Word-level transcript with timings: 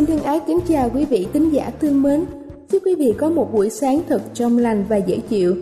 Xin 0.00 0.06
thân 0.06 0.22
ái 0.22 0.40
kính 0.46 0.58
chào 0.68 0.90
quý 0.94 1.04
vị 1.04 1.26
tín 1.32 1.50
giả 1.50 1.72
thương 1.80 2.02
mến. 2.02 2.24
Chúc 2.70 2.82
quý 2.86 2.94
vị 2.94 3.14
có 3.18 3.30
một 3.30 3.48
buổi 3.52 3.70
sáng 3.70 4.00
thật 4.08 4.22
trong 4.34 4.58
lành 4.58 4.84
và 4.88 4.96
dễ 4.96 5.18
chịu. 5.28 5.56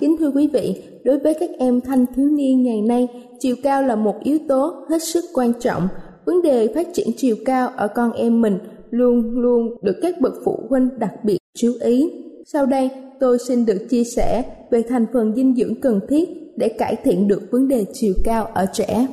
Kính 0.00 0.16
thưa 0.18 0.30
quý 0.30 0.46
vị, 0.52 0.82
đối 1.04 1.18
với 1.18 1.34
các 1.40 1.50
em 1.58 1.80
thanh 1.80 2.06
thiếu 2.16 2.28
niên 2.28 2.62
ngày 2.62 2.80
nay, 2.80 3.08
chiều 3.40 3.56
cao 3.62 3.82
là 3.82 3.96
một 3.96 4.14
yếu 4.22 4.38
tố 4.48 4.74
hết 4.90 5.02
sức 5.02 5.24
quan 5.34 5.52
trọng. 5.60 5.88
Vấn 6.24 6.42
đề 6.42 6.74
phát 6.74 6.88
triển 6.92 7.08
chiều 7.16 7.36
cao 7.44 7.68
ở 7.76 7.88
con 7.88 8.12
em 8.12 8.40
mình 8.40 8.58
luôn 8.90 9.30
luôn 9.30 9.76
được 9.82 9.96
các 10.02 10.20
bậc 10.20 10.34
phụ 10.44 10.60
huynh 10.68 10.88
đặc 10.98 11.12
biệt 11.24 11.38
chú 11.54 11.72
ý. 11.80 12.10
Sau 12.46 12.66
đây, 12.66 12.90
tôi 13.20 13.38
xin 13.48 13.66
được 13.66 13.86
chia 13.90 14.04
sẻ 14.04 14.44
về 14.70 14.82
thành 14.88 15.06
phần 15.12 15.34
dinh 15.36 15.54
dưỡng 15.56 15.80
cần 15.80 16.00
thiết 16.08 16.28
để 16.56 16.68
cải 16.68 16.96
thiện 17.04 17.28
được 17.28 17.42
vấn 17.50 17.68
đề 17.68 17.84
chiều 17.92 18.14
cao 18.24 18.44
ở 18.54 18.66
trẻ. 18.72 19.06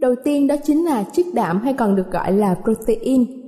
Đầu 0.00 0.14
tiên 0.24 0.46
đó 0.46 0.56
chính 0.64 0.84
là 0.84 1.04
chất 1.12 1.26
đạm 1.34 1.60
hay 1.60 1.72
còn 1.72 1.96
được 1.96 2.10
gọi 2.12 2.32
là 2.32 2.56
protein 2.64 3.41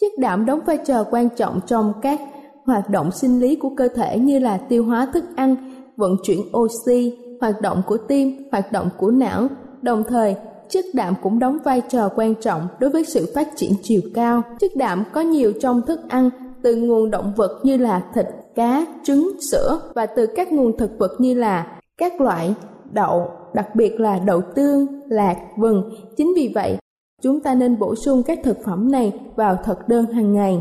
Chất 0.00 0.12
đạm 0.18 0.46
đóng 0.46 0.60
vai 0.66 0.78
trò 0.86 1.04
quan 1.10 1.28
trọng 1.36 1.60
trong 1.66 1.92
các 2.02 2.20
hoạt 2.64 2.90
động 2.90 3.10
sinh 3.12 3.40
lý 3.40 3.56
của 3.56 3.70
cơ 3.76 3.88
thể 3.88 4.18
như 4.18 4.38
là 4.38 4.56
tiêu 4.56 4.84
hóa 4.84 5.08
thức 5.12 5.24
ăn, 5.36 5.56
vận 5.96 6.16
chuyển 6.22 6.40
oxy, 6.56 7.18
hoạt 7.40 7.60
động 7.60 7.82
của 7.86 7.96
tim, 7.96 8.48
hoạt 8.52 8.72
động 8.72 8.88
của 8.98 9.10
não. 9.10 9.48
Đồng 9.82 10.04
thời, 10.04 10.36
chất 10.68 10.84
đạm 10.94 11.14
cũng 11.22 11.38
đóng 11.38 11.58
vai 11.64 11.82
trò 11.88 12.08
quan 12.16 12.34
trọng 12.34 12.68
đối 12.78 12.90
với 12.90 13.04
sự 13.04 13.32
phát 13.34 13.48
triển 13.56 13.72
chiều 13.82 14.00
cao. 14.14 14.42
Chất 14.60 14.70
đạm 14.76 15.04
có 15.12 15.20
nhiều 15.20 15.52
trong 15.60 15.82
thức 15.82 16.00
ăn 16.08 16.30
từ 16.62 16.74
nguồn 16.74 17.10
động 17.10 17.32
vật 17.36 17.60
như 17.62 17.76
là 17.76 18.02
thịt, 18.14 18.26
cá, 18.54 18.86
trứng, 19.04 19.30
sữa 19.50 19.80
và 19.94 20.06
từ 20.06 20.26
các 20.36 20.52
nguồn 20.52 20.78
thực 20.78 20.90
vật 20.98 21.10
như 21.18 21.34
là 21.34 21.78
các 21.98 22.20
loại 22.20 22.54
đậu, 22.92 23.30
đặc 23.54 23.74
biệt 23.74 24.00
là 24.00 24.18
đậu 24.18 24.40
tương, 24.54 24.86
lạc, 25.08 25.36
vừng. 25.58 25.90
Chính 26.16 26.32
vì 26.36 26.52
vậy, 26.54 26.76
Chúng 27.22 27.40
ta 27.40 27.54
nên 27.54 27.78
bổ 27.78 27.94
sung 27.94 28.22
các 28.22 28.38
thực 28.44 28.58
phẩm 28.64 28.90
này 28.90 29.12
vào 29.36 29.56
thực 29.64 29.88
đơn 29.88 30.06
hàng 30.06 30.32
ngày. 30.32 30.58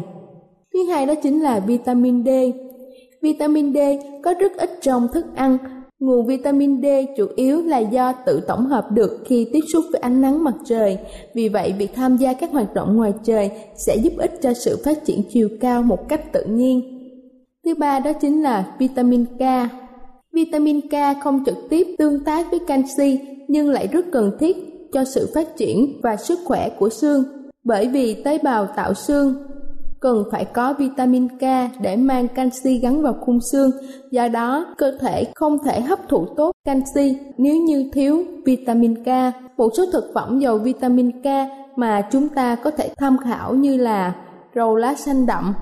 Thứ 0.73 0.83
hai 0.83 1.05
đó 1.05 1.13
chính 1.23 1.41
là 1.41 1.59
vitamin 1.59 2.23
D. 2.25 2.29
Vitamin 3.21 3.73
D 3.73 3.77
có 4.23 4.33
rất 4.39 4.51
ít 4.57 4.69
trong 4.81 5.07
thức 5.13 5.25
ăn. 5.35 5.57
Nguồn 5.99 6.25
vitamin 6.25 6.81
D 6.81 6.85
chủ 7.17 7.27
yếu 7.35 7.61
là 7.61 7.77
do 7.77 8.13
tự 8.25 8.41
tổng 8.47 8.65
hợp 8.65 8.91
được 8.91 9.19
khi 9.25 9.47
tiếp 9.53 9.59
xúc 9.73 9.85
với 9.91 10.01
ánh 10.01 10.21
nắng 10.21 10.43
mặt 10.43 10.53
trời. 10.65 10.97
Vì 11.33 11.49
vậy, 11.49 11.73
việc 11.77 11.95
tham 11.95 12.17
gia 12.17 12.33
các 12.33 12.51
hoạt 12.51 12.73
động 12.73 12.95
ngoài 12.95 13.13
trời 13.23 13.51
sẽ 13.75 13.95
giúp 13.95 14.13
ích 14.17 14.39
cho 14.41 14.53
sự 14.53 14.81
phát 14.85 15.05
triển 15.05 15.21
chiều 15.29 15.49
cao 15.61 15.83
một 15.83 16.09
cách 16.09 16.33
tự 16.33 16.43
nhiên. 16.43 16.81
Thứ 17.65 17.75
ba 17.75 17.99
đó 17.99 18.13
chính 18.13 18.41
là 18.41 18.75
vitamin 18.79 19.25
K. 19.25 19.41
Vitamin 20.33 20.81
K 20.81 21.23
không 21.23 21.43
trực 21.45 21.57
tiếp 21.69 21.87
tương 21.97 22.23
tác 22.23 22.51
với 22.51 22.59
canxi 22.67 23.19
nhưng 23.47 23.69
lại 23.69 23.87
rất 23.91 24.05
cần 24.11 24.31
thiết 24.39 24.68
cho 24.93 25.03
sự 25.03 25.31
phát 25.35 25.57
triển 25.57 25.99
và 26.03 26.15
sức 26.15 26.39
khỏe 26.45 26.69
của 26.69 26.89
xương 26.89 27.23
bởi 27.63 27.87
vì 27.87 28.23
tế 28.23 28.37
bào 28.43 28.65
tạo 28.65 28.93
xương 28.93 29.35
cần 29.99 30.23
phải 30.31 30.45
có 30.45 30.73
vitamin 30.73 31.27
K 31.27 31.41
để 31.81 31.95
mang 31.95 32.27
canxi 32.27 32.77
gắn 32.77 33.01
vào 33.01 33.13
khung 33.21 33.39
xương, 33.51 33.71
do 34.11 34.27
đó 34.27 34.65
cơ 34.77 34.91
thể 34.99 35.25
không 35.35 35.57
thể 35.65 35.81
hấp 35.81 35.99
thụ 36.09 36.25
tốt 36.37 36.51
canxi 36.65 37.17
nếu 37.37 37.55
như 37.55 37.89
thiếu 37.93 38.23
vitamin 38.45 39.03
K. 39.03 39.07
Một 39.57 39.69
số 39.77 39.85
thực 39.91 40.11
phẩm 40.13 40.39
giàu 40.39 40.57
vitamin 40.57 41.11
K 41.21 41.25
mà 41.75 42.01
chúng 42.11 42.29
ta 42.29 42.55
có 42.55 42.71
thể 42.71 42.89
tham 42.97 43.17
khảo 43.17 43.55
như 43.55 43.77
là 43.77 44.15
rau 44.55 44.75
lá 44.75 44.95
xanh 44.95 45.25
đậm, 45.25 45.53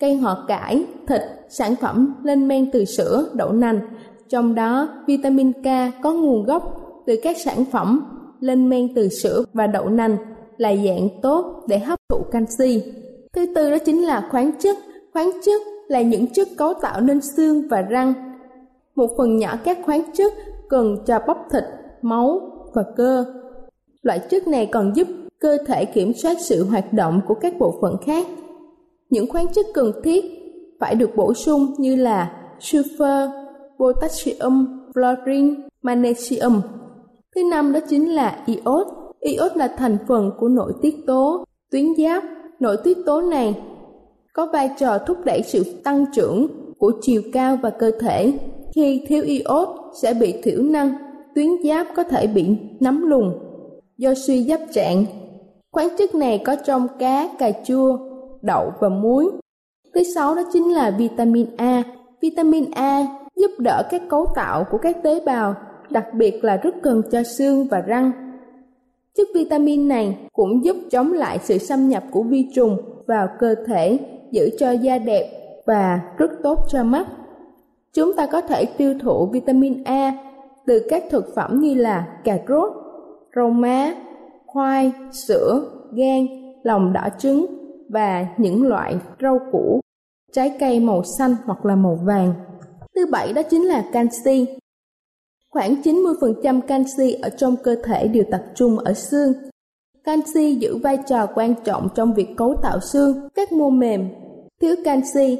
cây 0.00 0.16
họ 0.16 0.44
cải, 0.48 0.84
thịt, 1.08 1.20
sản 1.48 1.74
phẩm 1.80 2.14
lên 2.22 2.48
men 2.48 2.70
từ 2.72 2.84
sữa, 2.84 3.28
đậu 3.34 3.52
nành. 3.52 3.80
Trong 4.28 4.54
đó, 4.54 4.88
vitamin 5.06 5.52
K 5.52 5.66
có 6.02 6.12
nguồn 6.12 6.44
gốc 6.44 6.62
từ 7.06 7.16
các 7.22 7.36
sản 7.44 7.64
phẩm 7.64 8.15
lên 8.40 8.68
men 8.68 8.94
từ 8.94 9.08
sữa 9.08 9.44
và 9.52 9.66
đậu 9.66 9.88
nành 9.88 10.16
là 10.56 10.76
dạng 10.76 11.08
tốt 11.22 11.64
để 11.68 11.78
hấp 11.78 11.98
thụ 12.08 12.18
canxi. 12.32 12.82
Thứ 13.32 13.46
tư 13.54 13.70
đó 13.70 13.78
chính 13.78 14.06
là 14.06 14.28
khoáng 14.30 14.52
chất. 14.58 14.76
Khoáng 15.12 15.30
chất 15.44 15.62
là 15.88 16.02
những 16.02 16.26
chất 16.26 16.48
cấu 16.56 16.74
tạo 16.74 17.00
nên 17.00 17.20
xương 17.20 17.68
và 17.68 17.82
răng. 17.82 18.14
Một 18.94 19.10
phần 19.18 19.36
nhỏ 19.36 19.56
các 19.64 19.78
khoáng 19.84 20.02
chất 20.14 20.32
cần 20.68 20.96
cho 21.06 21.18
bắp 21.26 21.36
thịt, 21.52 21.64
máu 22.02 22.40
và 22.74 22.82
cơ. 22.96 23.24
Loại 24.02 24.18
chất 24.18 24.48
này 24.48 24.66
còn 24.66 24.96
giúp 24.96 25.08
cơ 25.40 25.58
thể 25.66 25.84
kiểm 25.84 26.12
soát 26.14 26.36
sự 26.40 26.64
hoạt 26.64 26.92
động 26.92 27.20
của 27.28 27.34
các 27.34 27.54
bộ 27.58 27.78
phận 27.80 27.96
khác. 28.06 28.26
Những 29.10 29.30
khoáng 29.30 29.46
chất 29.54 29.66
cần 29.74 29.92
thiết 30.04 30.24
phải 30.80 30.94
được 30.94 31.10
bổ 31.16 31.34
sung 31.34 31.74
như 31.78 31.96
là 31.96 32.32
sulfur, 32.60 33.30
potassium, 33.78 34.66
fluorine, 34.94 35.54
magnesium 35.82 36.60
Thứ 37.36 37.42
năm 37.50 37.72
đó 37.72 37.80
chính 37.88 38.14
là 38.14 38.38
iốt. 38.46 38.86
Iốt 39.20 39.56
là 39.56 39.68
thành 39.68 39.96
phần 40.08 40.30
của 40.38 40.48
nội 40.48 40.72
tiết 40.82 40.96
tố, 41.06 41.44
tuyến 41.70 41.84
giáp. 41.98 42.24
Nội 42.60 42.76
tiết 42.84 42.98
tố 43.06 43.20
này 43.20 43.54
có 44.32 44.46
vai 44.52 44.70
trò 44.78 44.98
thúc 44.98 45.18
đẩy 45.24 45.42
sự 45.42 45.64
tăng 45.84 46.04
trưởng 46.14 46.46
của 46.78 46.92
chiều 47.02 47.22
cao 47.32 47.58
và 47.62 47.70
cơ 47.70 47.90
thể. 48.00 48.32
Khi 48.74 49.04
thiếu 49.08 49.24
iốt 49.24 49.68
sẽ 50.02 50.14
bị 50.14 50.34
thiểu 50.42 50.62
năng, 50.62 50.92
tuyến 51.34 51.48
giáp 51.64 51.86
có 51.96 52.02
thể 52.02 52.26
bị 52.26 52.46
nắm 52.80 53.02
lùn 53.02 53.32
do 53.98 54.14
suy 54.14 54.44
giáp 54.44 54.60
trạng. 54.72 55.04
Khoáng 55.72 55.88
chất 55.98 56.14
này 56.14 56.42
có 56.44 56.56
trong 56.66 56.86
cá, 56.98 57.28
cà 57.38 57.50
chua, 57.66 57.98
đậu 58.42 58.72
và 58.80 58.88
muối. 58.88 59.30
Thứ 59.94 60.02
sáu 60.14 60.34
đó 60.34 60.42
chính 60.52 60.74
là 60.74 60.90
vitamin 60.98 61.46
A. 61.56 61.82
Vitamin 62.20 62.70
A 62.70 63.06
giúp 63.36 63.50
đỡ 63.58 63.82
các 63.90 64.02
cấu 64.08 64.26
tạo 64.34 64.64
của 64.70 64.78
các 64.78 65.02
tế 65.02 65.20
bào 65.26 65.54
đặc 65.90 66.14
biệt 66.14 66.44
là 66.44 66.56
rất 66.56 66.74
cần 66.82 67.02
cho 67.10 67.22
xương 67.22 67.66
và 67.70 67.80
răng. 67.80 68.12
Chất 69.16 69.28
vitamin 69.34 69.88
này 69.88 70.18
cũng 70.32 70.64
giúp 70.64 70.76
chống 70.90 71.12
lại 71.12 71.38
sự 71.42 71.58
xâm 71.58 71.88
nhập 71.88 72.04
của 72.10 72.22
vi 72.22 72.50
trùng 72.54 72.76
vào 73.06 73.28
cơ 73.38 73.54
thể, 73.66 73.98
giữ 74.30 74.50
cho 74.58 74.70
da 74.70 74.98
đẹp 74.98 75.30
và 75.66 76.00
rất 76.18 76.30
tốt 76.42 76.58
cho 76.68 76.84
mắt. 76.84 77.06
Chúng 77.92 78.14
ta 78.16 78.26
có 78.26 78.40
thể 78.40 78.64
tiêu 78.64 78.94
thụ 79.02 79.26
vitamin 79.26 79.84
A 79.84 80.12
từ 80.66 80.82
các 80.88 81.04
thực 81.10 81.34
phẩm 81.34 81.60
như 81.60 81.74
là 81.74 82.06
cà 82.24 82.38
rốt, 82.48 82.72
rau 83.36 83.50
má, 83.50 83.94
khoai, 84.46 84.92
sữa, 85.12 85.70
gan, 85.92 86.26
lòng 86.62 86.92
đỏ 86.92 87.08
trứng 87.18 87.46
và 87.88 88.26
những 88.36 88.62
loại 88.62 88.96
rau 89.20 89.38
củ, 89.52 89.80
trái 90.32 90.56
cây 90.60 90.80
màu 90.80 91.02
xanh 91.18 91.34
hoặc 91.44 91.66
là 91.66 91.76
màu 91.76 91.98
vàng. 92.04 92.34
Thứ 92.94 93.06
bảy 93.12 93.32
đó 93.32 93.42
chính 93.42 93.62
là 93.62 93.84
canxi. 93.92 94.46
Khoảng 95.56 95.82
90% 95.82 96.60
canxi 96.60 97.12
ở 97.12 97.28
trong 97.28 97.56
cơ 97.56 97.76
thể 97.84 98.08
đều 98.08 98.24
tập 98.30 98.42
trung 98.54 98.78
ở 98.78 98.92
xương. 98.92 99.32
Canxi 100.04 100.54
giữ 100.54 100.76
vai 100.76 100.98
trò 101.08 101.26
quan 101.34 101.54
trọng 101.64 101.88
trong 101.94 102.14
việc 102.14 102.28
cấu 102.36 102.54
tạo 102.62 102.80
xương, 102.80 103.28
các 103.34 103.52
mô 103.52 103.70
mềm. 103.70 104.08
Thiếu 104.60 104.74
canxi, 104.84 105.38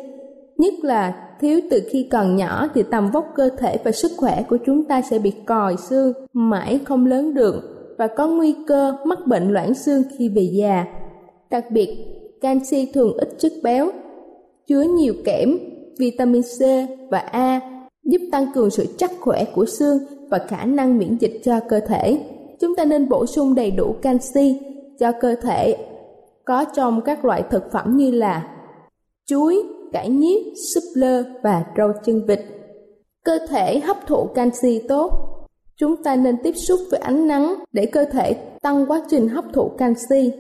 nhất 0.59 0.75
là 0.83 1.29
thiếu 1.41 1.61
từ 1.71 1.83
khi 1.91 2.09
còn 2.13 2.37
nhỏ 2.37 2.69
thì 2.75 2.83
tầm 2.91 3.11
vóc 3.11 3.27
cơ 3.35 3.49
thể 3.59 3.79
và 3.85 3.93
sức 3.93 4.13
khỏe 4.17 4.43
của 4.49 4.59
chúng 4.67 4.85
ta 4.85 5.03
sẽ 5.03 5.19
bị 5.19 5.33
còi 5.47 5.77
xương, 5.77 6.13
mãi 6.33 6.81
không 6.85 7.07
lớn 7.07 7.35
được 7.35 7.63
và 7.99 8.07
có 8.07 8.27
nguy 8.27 8.55
cơ 8.67 8.97
mắc 9.05 9.19
bệnh 9.27 9.53
loãng 9.53 9.75
xương 9.75 10.03
khi 10.19 10.29
về 10.29 10.49
già. 10.53 10.85
Đặc 11.51 11.65
biệt, 11.71 11.89
canxi 12.41 12.91
thường 12.95 13.17
ít 13.19 13.29
chất 13.39 13.53
béo, 13.63 13.91
chứa 14.67 14.83
nhiều 14.83 15.15
kẽm, 15.25 15.59
vitamin 15.99 16.43
C 16.43 16.61
và 17.11 17.19
A 17.19 17.76
giúp 18.07 18.21
tăng 18.33 18.47
cường 18.55 18.71
sự 18.71 18.87
chắc 18.99 19.11
khỏe 19.21 19.45
của 19.55 19.65
xương 19.67 19.99
và 20.31 20.39
khả 20.39 20.65
năng 20.65 20.99
miễn 20.99 21.17
dịch 21.21 21.41
cho 21.45 21.61
cơ 21.69 21.81
thể. 21.81 22.21
Chúng 22.61 22.77
ta 22.77 22.85
nên 22.85 23.09
bổ 23.09 23.27
sung 23.27 23.55
đầy 23.55 23.71
đủ 23.71 23.95
canxi 24.03 24.61
cho 24.99 25.13
cơ 25.21 25.35
thể 25.43 25.77
có 26.45 26.65
trong 26.65 27.01
các 27.01 27.25
loại 27.25 27.43
thực 27.51 27.73
phẩm 27.73 27.97
như 27.97 28.11
là 28.11 28.49
chuối, 29.27 29.63
cải 29.93 30.09
nhiếp, 30.09 30.41
súp 30.75 30.83
lơ 30.95 31.23
và 31.43 31.65
rau 31.77 31.93
chân 32.05 32.27
vịt. 32.27 32.41
Cơ 33.25 33.39
thể 33.49 33.81
hấp 33.81 34.07
thụ 34.07 34.27
canxi 34.35 34.83
tốt. 34.89 35.11
Chúng 35.77 36.03
ta 36.03 36.17
nên 36.17 36.37
tiếp 36.43 36.53
xúc 36.53 36.81
với 36.91 37.01
ánh 37.01 37.29
nắng 37.29 37.55
để 37.73 37.87
cơ 37.87 38.05
thể 38.05 38.35
tăng 38.63 38.87
quá 38.87 39.03
trình 39.11 39.29
hấp 39.29 39.45
thụ 39.53 39.69
canxi. 39.79 40.33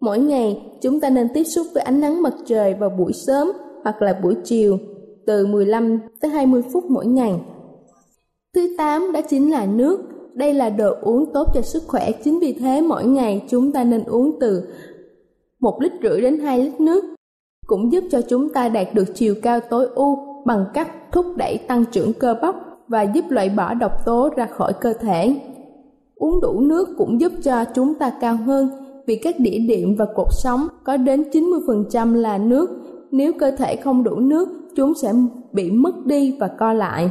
Mỗi 0.00 0.18
ngày, 0.18 0.62
chúng 0.80 1.00
ta 1.00 1.10
nên 1.10 1.28
tiếp 1.34 1.44
xúc 1.44 1.66
với 1.74 1.82
ánh 1.82 2.00
nắng 2.00 2.22
mặt 2.22 2.34
trời 2.46 2.74
vào 2.74 2.90
buổi 2.90 3.12
sớm 3.12 3.52
hoặc 3.84 4.02
là 4.02 4.20
buổi 4.22 4.34
chiều 4.44 4.78
từ 5.26 5.46
15 5.46 5.98
tới 6.20 6.30
20 6.30 6.62
phút 6.72 6.84
mỗi 6.84 7.06
ngày. 7.06 7.40
Thứ 8.54 8.74
8 8.78 9.12
đó 9.12 9.20
chính 9.28 9.50
là 9.50 9.66
nước. 9.66 10.00
Đây 10.34 10.54
là 10.54 10.70
đồ 10.70 10.94
uống 11.02 11.32
tốt 11.32 11.48
cho 11.54 11.62
sức 11.62 11.82
khỏe, 11.86 12.12
chính 12.12 12.40
vì 12.40 12.52
thế 12.52 12.80
mỗi 12.80 13.04
ngày 13.04 13.44
chúng 13.48 13.72
ta 13.72 13.84
nên 13.84 14.04
uống 14.04 14.40
từ 14.40 14.62
1 15.60 15.82
lít 15.82 15.92
rưỡi 16.02 16.20
đến 16.20 16.38
2 16.38 16.64
lít 16.64 16.80
nước. 16.80 17.04
Cũng 17.66 17.92
giúp 17.92 18.04
cho 18.10 18.20
chúng 18.28 18.48
ta 18.48 18.68
đạt 18.68 18.94
được 18.94 19.14
chiều 19.14 19.34
cao 19.42 19.60
tối 19.60 19.86
ưu 19.94 20.18
bằng 20.44 20.64
cách 20.74 21.12
thúc 21.12 21.26
đẩy 21.36 21.58
tăng 21.58 21.84
trưởng 21.92 22.12
cơ 22.12 22.34
bắp 22.42 22.54
và 22.88 23.02
giúp 23.02 23.24
loại 23.28 23.48
bỏ 23.48 23.74
độc 23.74 23.92
tố 24.04 24.28
ra 24.36 24.46
khỏi 24.46 24.72
cơ 24.80 24.92
thể. 24.92 25.34
Uống 26.14 26.40
đủ 26.40 26.60
nước 26.60 26.88
cũng 26.98 27.20
giúp 27.20 27.32
cho 27.42 27.64
chúng 27.74 27.94
ta 27.94 28.12
cao 28.20 28.36
hơn 28.46 28.70
vì 29.06 29.16
các 29.16 29.34
đĩa 29.38 29.58
điểm 29.58 29.94
và 29.98 30.06
cột 30.14 30.26
sống 30.30 30.66
có 30.84 30.96
đến 30.96 31.24
90% 31.32 32.14
là 32.14 32.38
nước. 32.38 32.70
Nếu 33.10 33.32
cơ 33.32 33.50
thể 33.50 33.76
không 33.76 34.04
đủ 34.04 34.16
nước, 34.16 34.48
chúng 34.76 34.94
sẽ 34.94 35.12
bị 35.52 35.70
mất 35.70 36.06
đi 36.06 36.36
và 36.40 36.48
co 36.58 36.72
lại. 36.72 37.10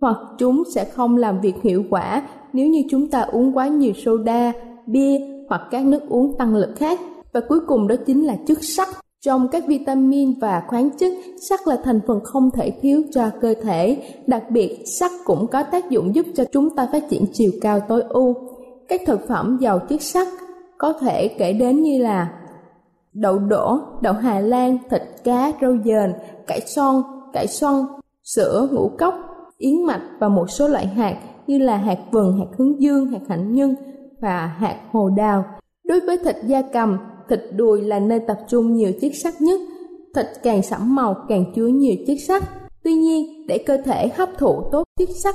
Hoặc 0.00 0.16
chúng 0.38 0.62
sẽ 0.74 0.84
không 0.84 1.16
làm 1.16 1.40
việc 1.40 1.54
hiệu 1.62 1.84
quả 1.90 2.22
nếu 2.52 2.66
như 2.66 2.82
chúng 2.90 3.10
ta 3.10 3.20
uống 3.20 3.56
quá 3.56 3.68
nhiều 3.68 3.92
soda, 3.96 4.52
bia 4.86 5.18
hoặc 5.48 5.62
các 5.70 5.84
nước 5.84 6.08
uống 6.08 6.38
tăng 6.38 6.54
lực 6.54 6.74
khác. 6.76 7.00
Và 7.32 7.40
cuối 7.48 7.60
cùng 7.66 7.88
đó 7.88 7.94
chính 8.06 8.26
là 8.26 8.36
chất 8.46 8.58
sắt. 8.64 8.88
Trong 9.24 9.48
các 9.48 9.64
vitamin 9.66 10.34
và 10.40 10.62
khoáng 10.68 10.90
chất, 10.90 11.12
sắt 11.48 11.60
là 11.66 11.78
thành 11.84 12.00
phần 12.06 12.20
không 12.24 12.50
thể 12.50 12.70
thiếu 12.70 13.02
cho 13.14 13.30
cơ 13.40 13.54
thể. 13.62 14.02
Đặc 14.26 14.50
biệt, 14.50 14.84
sắt 15.00 15.10
cũng 15.24 15.46
có 15.46 15.62
tác 15.62 15.90
dụng 15.90 16.14
giúp 16.14 16.26
cho 16.34 16.44
chúng 16.52 16.76
ta 16.76 16.88
phát 16.92 17.02
triển 17.10 17.24
chiều 17.32 17.50
cao 17.60 17.80
tối 17.80 18.02
ưu. 18.08 18.34
Các 18.88 19.00
thực 19.06 19.28
phẩm 19.28 19.58
giàu 19.60 19.78
chất 19.78 20.02
sắt 20.02 20.28
có 20.78 20.92
thể 20.92 21.28
kể 21.28 21.52
đến 21.52 21.82
như 21.82 22.02
là 22.02 22.32
đậu 23.20 23.38
đỗ, 23.38 23.78
đậu 24.02 24.12
Hà 24.12 24.40
Lan, 24.40 24.78
thịt 24.90 25.02
cá, 25.24 25.52
rau 25.60 25.76
dền, 25.84 26.12
cải 26.46 26.60
xoăn, 26.60 27.02
cải 27.32 27.46
xoăn, 27.46 27.74
sữa, 28.24 28.68
ngũ 28.72 28.90
cốc, 28.98 29.14
yến 29.58 29.84
mạch 29.86 30.02
và 30.20 30.28
một 30.28 30.50
số 30.50 30.68
loại 30.68 30.86
hạt 30.86 31.16
như 31.46 31.58
là 31.58 31.76
hạt 31.76 31.98
vừng, 32.10 32.38
hạt 32.38 32.46
hướng 32.58 32.82
dương, 32.82 33.06
hạt 33.06 33.20
hạnh 33.28 33.54
nhân 33.54 33.74
và 34.20 34.46
hạt 34.46 34.76
hồ 34.92 35.10
đào. 35.16 35.44
Đối 35.84 36.00
với 36.00 36.18
thịt 36.24 36.36
da 36.46 36.62
cầm, 36.72 36.98
thịt 37.28 37.40
đùi 37.56 37.82
là 37.82 37.98
nơi 37.98 38.20
tập 38.20 38.38
trung 38.48 38.74
nhiều 38.74 38.92
chất 39.00 39.12
sắt 39.22 39.34
nhất. 39.40 39.60
Thịt 40.14 40.26
càng 40.42 40.62
sẫm 40.62 40.94
màu 40.94 41.16
càng 41.28 41.44
chứa 41.54 41.66
nhiều 41.66 41.94
chất 42.06 42.16
sắt. 42.26 42.42
Tuy 42.84 42.92
nhiên, 42.92 43.46
để 43.46 43.58
cơ 43.58 43.76
thể 43.84 44.08
hấp 44.16 44.28
thụ 44.38 44.62
tốt 44.72 44.82
chất 44.98 45.08
sắt, 45.22 45.34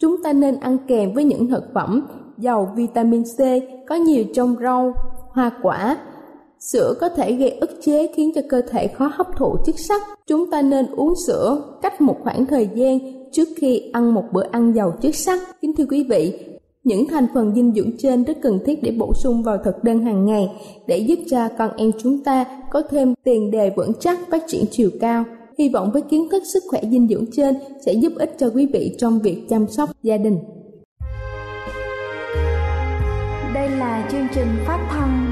chúng 0.00 0.22
ta 0.22 0.32
nên 0.32 0.60
ăn 0.60 0.78
kèm 0.86 1.14
với 1.14 1.24
những 1.24 1.48
thực 1.48 1.64
phẩm 1.74 2.06
giàu 2.38 2.72
vitamin 2.76 3.22
C 3.24 3.38
có 3.88 3.94
nhiều 3.94 4.24
trong 4.34 4.56
rau, 4.62 4.92
hoa 5.30 5.50
quả. 5.62 5.96
Sữa 6.70 6.94
có 7.00 7.08
thể 7.08 7.32
gây 7.32 7.50
ức 7.50 7.70
chế 7.82 8.12
khiến 8.16 8.32
cho 8.34 8.40
cơ 8.48 8.62
thể 8.70 8.88
khó 8.88 9.10
hấp 9.14 9.26
thụ 9.36 9.56
chất 9.66 9.74
sắt. 9.78 10.02
Chúng 10.26 10.50
ta 10.50 10.62
nên 10.62 10.86
uống 10.86 11.14
sữa 11.26 11.62
cách 11.82 12.00
một 12.00 12.16
khoảng 12.22 12.46
thời 12.46 12.68
gian 12.74 12.98
trước 13.32 13.48
khi 13.56 13.90
ăn 13.92 14.14
một 14.14 14.24
bữa 14.32 14.44
ăn 14.50 14.72
giàu 14.74 14.92
chất 15.02 15.14
sắt. 15.14 15.40
Kính 15.60 15.72
thưa 15.76 15.84
quý 15.90 16.06
vị, 16.10 16.38
những 16.84 17.08
thành 17.08 17.26
phần 17.34 17.54
dinh 17.54 17.74
dưỡng 17.74 17.90
trên 17.98 18.24
rất 18.24 18.38
cần 18.42 18.58
thiết 18.66 18.82
để 18.82 18.90
bổ 18.98 19.12
sung 19.14 19.42
vào 19.42 19.58
thực 19.64 19.84
đơn 19.84 20.04
hàng 20.04 20.24
ngày 20.24 20.50
để 20.86 20.98
giúp 20.98 21.18
cho 21.30 21.48
con 21.58 21.70
em 21.76 21.90
chúng 22.02 22.24
ta 22.24 22.44
có 22.70 22.82
thêm 22.90 23.14
tiền 23.24 23.50
đề 23.50 23.70
vững 23.76 23.92
chắc 24.00 24.18
phát 24.30 24.42
triển 24.48 24.64
chiều 24.70 24.90
cao. 25.00 25.24
Hy 25.58 25.68
vọng 25.68 25.90
với 25.92 26.02
kiến 26.02 26.28
thức 26.30 26.42
sức 26.52 26.62
khỏe 26.70 26.80
dinh 26.90 27.08
dưỡng 27.08 27.24
trên 27.32 27.54
sẽ 27.86 27.92
giúp 27.92 28.12
ích 28.16 28.34
cho 28.38 28.50
quý 28.54 28.66
vị 28.72 28.96
trong 28.98 29.18
việc 29.18 29.46
chăm 29.48 29.66
sóc 29.68 29.90
gia 30.02 30.16
đình. 30.16 30.38
Đây 33.54 33.68
là 33.70 34.08
chương 34.12 34.26
trình 34.34 34.48
phát 34.66 34.88
thanh 34.90 35.31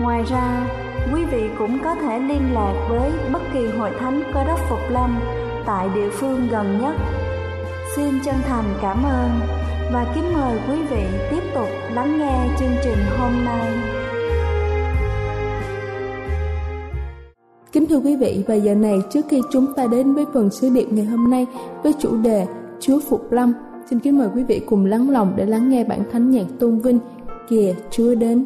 Ngoài 0.00 0.22
ra, 0.30 0.66
quý 1.14 1.24
vị 1.24 1.42
cũng 1.58 1.78
có 1.84 1.94
thể 1.94 2.18
liên 2.18 2.54
lạc 2.54 2.86
với 2.88 3.10
bất 3.32 3.42
kỳ 3.52 3.66
hội 3.66 3.90
thánh 4.00 4.22
cơ 4.34 4.44
đốc 4.44 4.58
Phục 4.68 4.78
Lâm 4.90 5.20
tại 5.66 5.88
địa 5.94 6.08
phương 6.10 6.48
gần 6.50 6.78
nhất. 6.80 6.94
Xin 7.96 8.14
chân 8.24 8.34
thành 8.48 8.64
cảm 8.82 9.02
ơn 9.04 9.30
và 9.92 10.12
kính 10.14 10.34
mời 10.34 10.58
quý 10.68 10.82
vị 10.90 11.04
tiếp 11.30 11.42
tục 11.54 11.68
lắng 11.94 12.18
nghe 12.18 12.48
chương 12.58 12.76
trình 12.82 12.98
hôm 13.18 13.44
nay. 13.44 13.68
Kính 17.72 17.86
thưa 17.86 17.98
quý 17.98 18.16
vị, 18.16 18.44
và 18.48 18.54
giờ 18.54 18.74
này 18.74 18.98
trước 19.10 19.24
khi 19.28 19.40
chúng 19.52 19.66
ta 19.76 19.86
đến 19.86 20.14
với 20.14 20.24
phần 20.34 20.50
sứ 20.50 20.70
điệp 20.70 20.86
ngày 20.90 21.04
hôm 21.04 21.30
nay 21.30 21.46
với 21.82 21.92
chủ 21.98 22.16
đề 22.16 22.46
Chúa 22.80 23.00
Phục 23.08 23.32
Lâm, 23.32 23.52
xin 23.90 23.98
kính 23.98 24.18
mời 24.18 24.28
quý 24.34 24.44
vị 24.44 24.60
cùng 24.66 24.86
lắng 24.86 25.10
lòng 25.10 25.32
để 25.36 25.46
lắng 25.46 25.68
nghe 25.68 25.84
bản 25.84 26.00
thánh 26.12 26.30
nhạc 26.30 26.46
tôn 26.58 26.78
vinh 26.78 26.98
Kìa 27.48 27.74
Chúa 27.90 28.14
đến. 28.14 28.44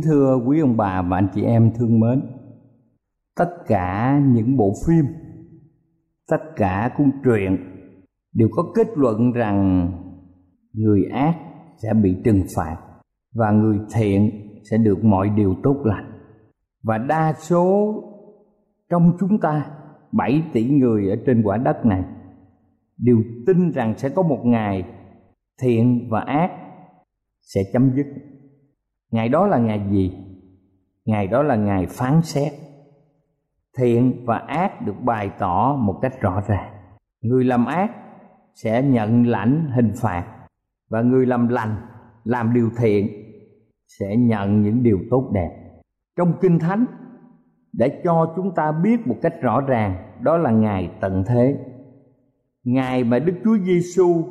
Kính 0.00 0.10
thưa 0.10 0.36
quý 0.46 0.60
ông 0.60 0.76
bà 0.76 1.02
và 1.02 1.16
anh 1.16 1.28
chị 1.34 1.42
em 1.42 1.72
thương 1.74 2.00
mến, 2.00 2.22
tất 3.36 3.50
cả 3.66 4.20
những 4.26 4.56
bộ 4.56 4.72
phim, 4.86 5.04
tất 6.30 6.36
cả 6.56 6.90
cuốn 6.98 7.10
truyện 7.24 7.58
đều 8.34 8.48
có 8.52 8.72
kết 8.74 8.86
luận 8.94 9.32
rằng 9.32 9.90
người 10.72 11.04
ác 11.12 11.34
sẽ 11.82 11.94
bị 11.94 12.16
trừng 12.24 12.42
phạt 12.56 12.76
và 13.34 13.50
người 13.50 13.78
thiện 13.94 14.30
sẽ 14.70 14.76
được 14.78 15.04
mọi 15.04 15.30
điều 15.36 15.54
tốt 15.62 15.76
lành. 15.84 16.12
Và 16.82 16.98
đa 16.98 17.34
số 17.38 17.94
trong 18.90 19.12
chúng 19.20 19.38
ta 19.40 19.70
7 20.12 20.42
tỷ 20.52 20.70
người 20.70 21.10
ở 21.10 21.16
trên 21.26 21.42
quả 21.42 21.56
đất 21.56 21.86
này 21.86 22.04
đều 22.98 23.16
tin 23.46 23.70
rằng 23.70 23.94
sẽ 23.96 24.08
có 24.08 24.22
một 24.22 24.40
ngày 24.44 24.84
thiện 25.62 26.08
và 26.10 26.20
ác 26.20 26.50
sẽ 27.40 27.60
chấm 27.72 27.92
dứt 27.96 28.06
ngày 29.10 29.28
đó 29.28 29.46
là 29.46 29.58
ngày 29.58 29.86
gì? 29.90 30.12
Ngày 31.04 31.26
đó 31.26 31.42
là 31.42 31.56
ngày 31.56 31.86
phán 31.86 32.22
xét. 32.22 32.52
Thiện 33.78 34.24
và 34.26 34.38
ác 34.38 34.86
được 34.86 35.00
bày 35.02 35.30
tỏ 35.38 35.76
một 35.80 35.98
cách 36.02 36.20
rõ 36.20 36.42
ràng. 36.48 36.74
Người 37.20 37.44
làm 37.44 37.66
ác 37.66 37.90
sẽ 38.54 38.82
nhận 38.82 39.26
lãnh 39.26 39.70
hình 39.74 39.92
phạt 39.96 40.26
và 40.90 41.02
người 41.02 41.26
làm 41.26 41.48
lành, 41.48 41.76
làm 42.24 42.54
điều 42.54 42.70
thiện 42.78 43.08
sẽ 43.98 44.16
nhận 44.16 44.62
những 44.62 44.82
điều 44.82 44.98
tốt 45.10 45.30
đẹp. 45.32 45.80
Trong 46.16 46.32
kinh 46.40 46.58
thánh, 46.58 46.86
để 47.72 48.00
cho 48.04 48.32
chúng 48.36 48.54
ta 48.54 48.72
biết 48.72 49.06
một 49.06 49.16
cách 49.22 49.34
rõ 49.40 49.60
ràng, 49.60 49.96
đó 50.20 50.36
là 50.36 50.50
ngày 50.50 50.90
tận 51.00 51.24
thế. 51.26 51.58
Ngày 52.64 53.04
mà 53.04 53.18
đức 53.18 53.34
chúa 53.44 53.58
giêsu 53.58 54.24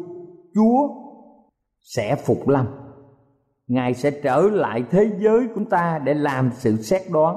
chúa 0.56 0.90
sẽ 1.82 2.16
phục 2.16 2.48
lâm 2.48 2.66
ngài 3.70 3.94
sẽ 3.94 4.12
trở 4.12 4.42
lại 4.42 4.84
thế 4.90 5.10
giới 5.20 5.48
của 5.48 5.54
chúng 5.56 5.70
ta 5.70 6.00
để 6.04 6.14
làm 6.14 6.50
sự 6.54 6.78
xét 6.78 7.02
đoán. 7.12 7.36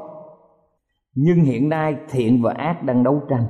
Nhưng 1.14 1.40
hiện 1.40 1.68
nay 1.68 1.96
thiện 2.10 2.42
và 2.42 2.52
ác 2.52 2.82
đang 2.82 3.04
đấu 3.04 3.22
tranh. 3.30 3.44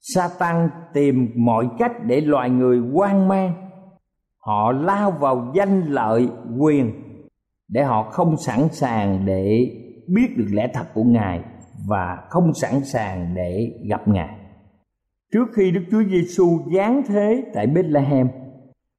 Satan 0.00 0.68
tìm 0.94 1.30
mọi 1.36 1.68
cách 1.78 1.92
để 2.06 2.20
loài 2.20 2.50
người 2.50 2.78
hoang 2.78 3.28
mang. 3.28 3.54
Họ 4.38 4.72
lao 4.72 5.10
vào 5.10 5.52
danh 5.54 5.82
lợi, 5.86 6.28
quyền, 6.58 6.92
để 7.68 7.82
họ 7.82 8.02
không 8.02 8.36
sẵn 8.36 8.68
sàng 8.70 9.26
để 9.26 9.70
biết 10.08 10.28
được 10.36 10.48
lẽ 10.52 10.68
thật 10.74 10.84
của 10.94 11.04
ngài 11.04 11.40
và 11.88 12.18
không 12.30 12.54
sẵn 12.54 12.84
sàng 12.84 13.34
để 13.34 13.72
gặp 13.88 14.08
ngài. 14.08 14.38
Trước 15.32 15.48
khi 15.56 15.70
đức 15.70 15.82
chúa 15.90 16.02
giêsu 16.10 16.58
giáng 16.76 17.02
thế 17.08 17.44
tại 17.54 17.66
bethlehem 17.66 18.28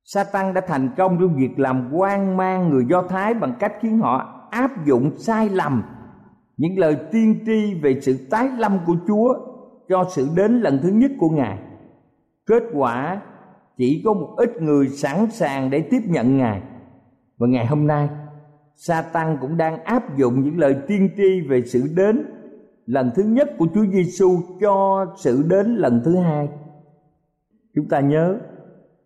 Satan 0.04 0.54
đã 0.54 0.62
thành 0.62 0.90
công 0.98 1.18
trong 1.20 1.36
việc 1.36 1.60
làm 1.60 1.90
quan 1.94 2.38
mang 2.38 2.70
người 2.70 2.86
Do 2.90 3.02
Thái 3.02 3.34
bằng 3.34 3.54
cách 3.60 3.74
khiến 3.82 4.00
họ 4.00 4.48
áp 4.52 4.86
dụng 4.86 5.12
sai 5.18 5.50
lầm 5.50 5.84
những 6.58 6.80
lời 6.80 6.98
tiên 7.12 7.40
tri 7.46 7.74
về 7.82 8.02
sự 8.02 8.18
tái 8.30 8.50
lâm 8.58 8.80
của 8.86 8.96
Chúa 9.08 9.34
cho 9.90 10.06
sự 10.10 10.28
đến 10.36 10.62
lần 10.62 10.80
thứ 10.84 10.90
nhất 10.90 11.12
của 11.20 11.30
Ngài. 11.30 11.60
Kết 12.46 12.64
quả 12.74 13.22
chỉ 13.78 14.02
có 14.06 14.14
một 14.14 14.36
ít 14.38 14.62
người 14.62 14.88
sẵn 14.88 15.32
sàng 15.32 15.70
để 15.70 15.82
tiếp 15.82 16.02
nhận 16.06 16.38
Ngài. 16.38 16.62
Và 17.38 17.48
ngày 17.48 17.66
hôm 17.66 17.88
nay, 17.88 18.10
Satan 18.76 19.38
cũng 19.42 19.58
đang 19.58 19.84
áp 19.84 20.18
dụng 20.18 20.44
những 20.44 20.60
lời 20.60 20.76
tiên 20.88 21.10
tri 21.18 21.48
về 21.50 21.62
sự 21.62 21.94
đến 21.96 22.26
lần 22.86 23.12
thứ 23.16 23.24
nhất 23.24 23.50
của 23.58 23.68
Chúa 23.76 23.86
Giêsu 23.86 24.40
cho 24.62 25.06
sự 25.18 25.44
đến 25.50 25.76
lần 25.76 26.02
thứ 26.06 26.18
hai. 26.18 26.50
Chúng 27.76 27.90
ta 27.90 28.00
nhớ 28.00 28.40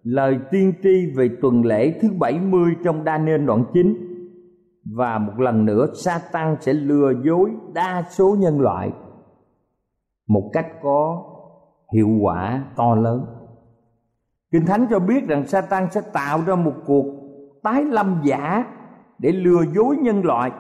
lời 0.10 0.40
tiên 0.52 0.74
tri 0.84 1.14
về 1.16 1.30
tuần 1.42 1.66
lễ 1.66 2.00
thứ 2.02 2.10
70 2.20 2.76
trong 2.84 3.04
Daniel 3.06 3.46
đoạn 3.46 3.64
9 3.74 3.98
và 4.96 5.18
một 5.18 5.40
lần 5.40 5.66
nữa, 5.66 5.88
Satan 6.04 6.56
sẽ 6.62 6.74
lừa 6.74 7.12
dối 7.26 7.52
đa 7.74 8.04
số 8.10 8.36
nhân 8.40 8.62
loại 8.62 8.92
một 10.28 10.50
cách 10.54 10.68
có 10.82 11.24
hiệu 11.94 12.10
quả 12.22 12.66
to 12.76 12.96
lớn. 12.96 13.26
Kinh 14.52 14.66
Thánh 14.66 14.88
cho 14.90 15.00
biết 15.00 15.28
rằng 15.28 15.48
Satan 15.48 15.88
sẽ 15.92 16.02
tạo 16.14 16.40
ra 16.46 16.56
một 16.56 16.74
cuộc 16.86 17.06
tái 17.64 17.86
lâm 17.86 18.22
giả 18.24 18.66
để 19.20 19.32
lừa 19.32 19.62
dối 19.76 19.98
nhân 20.02 20.26
loại. 20.26 20.52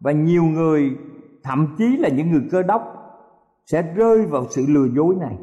Và 0.00 0.12
nhiều 0.12 0.44
người, 0.44 0.90
thậm 1.42 1.74
chí 1.78 1.96
là 1.96 2.08
những 2.08 2.30
người 2.30 2.42
cơ 2.50 2.62
đốc, 2.62 2.82
sẽ 3.66 3.82
rơi 3.82 4.26
vào 4.26 4.44
sự 4.50 4.64
lừa 4.68 4.86
dối 4.96 5.14
này. 5.20 5.36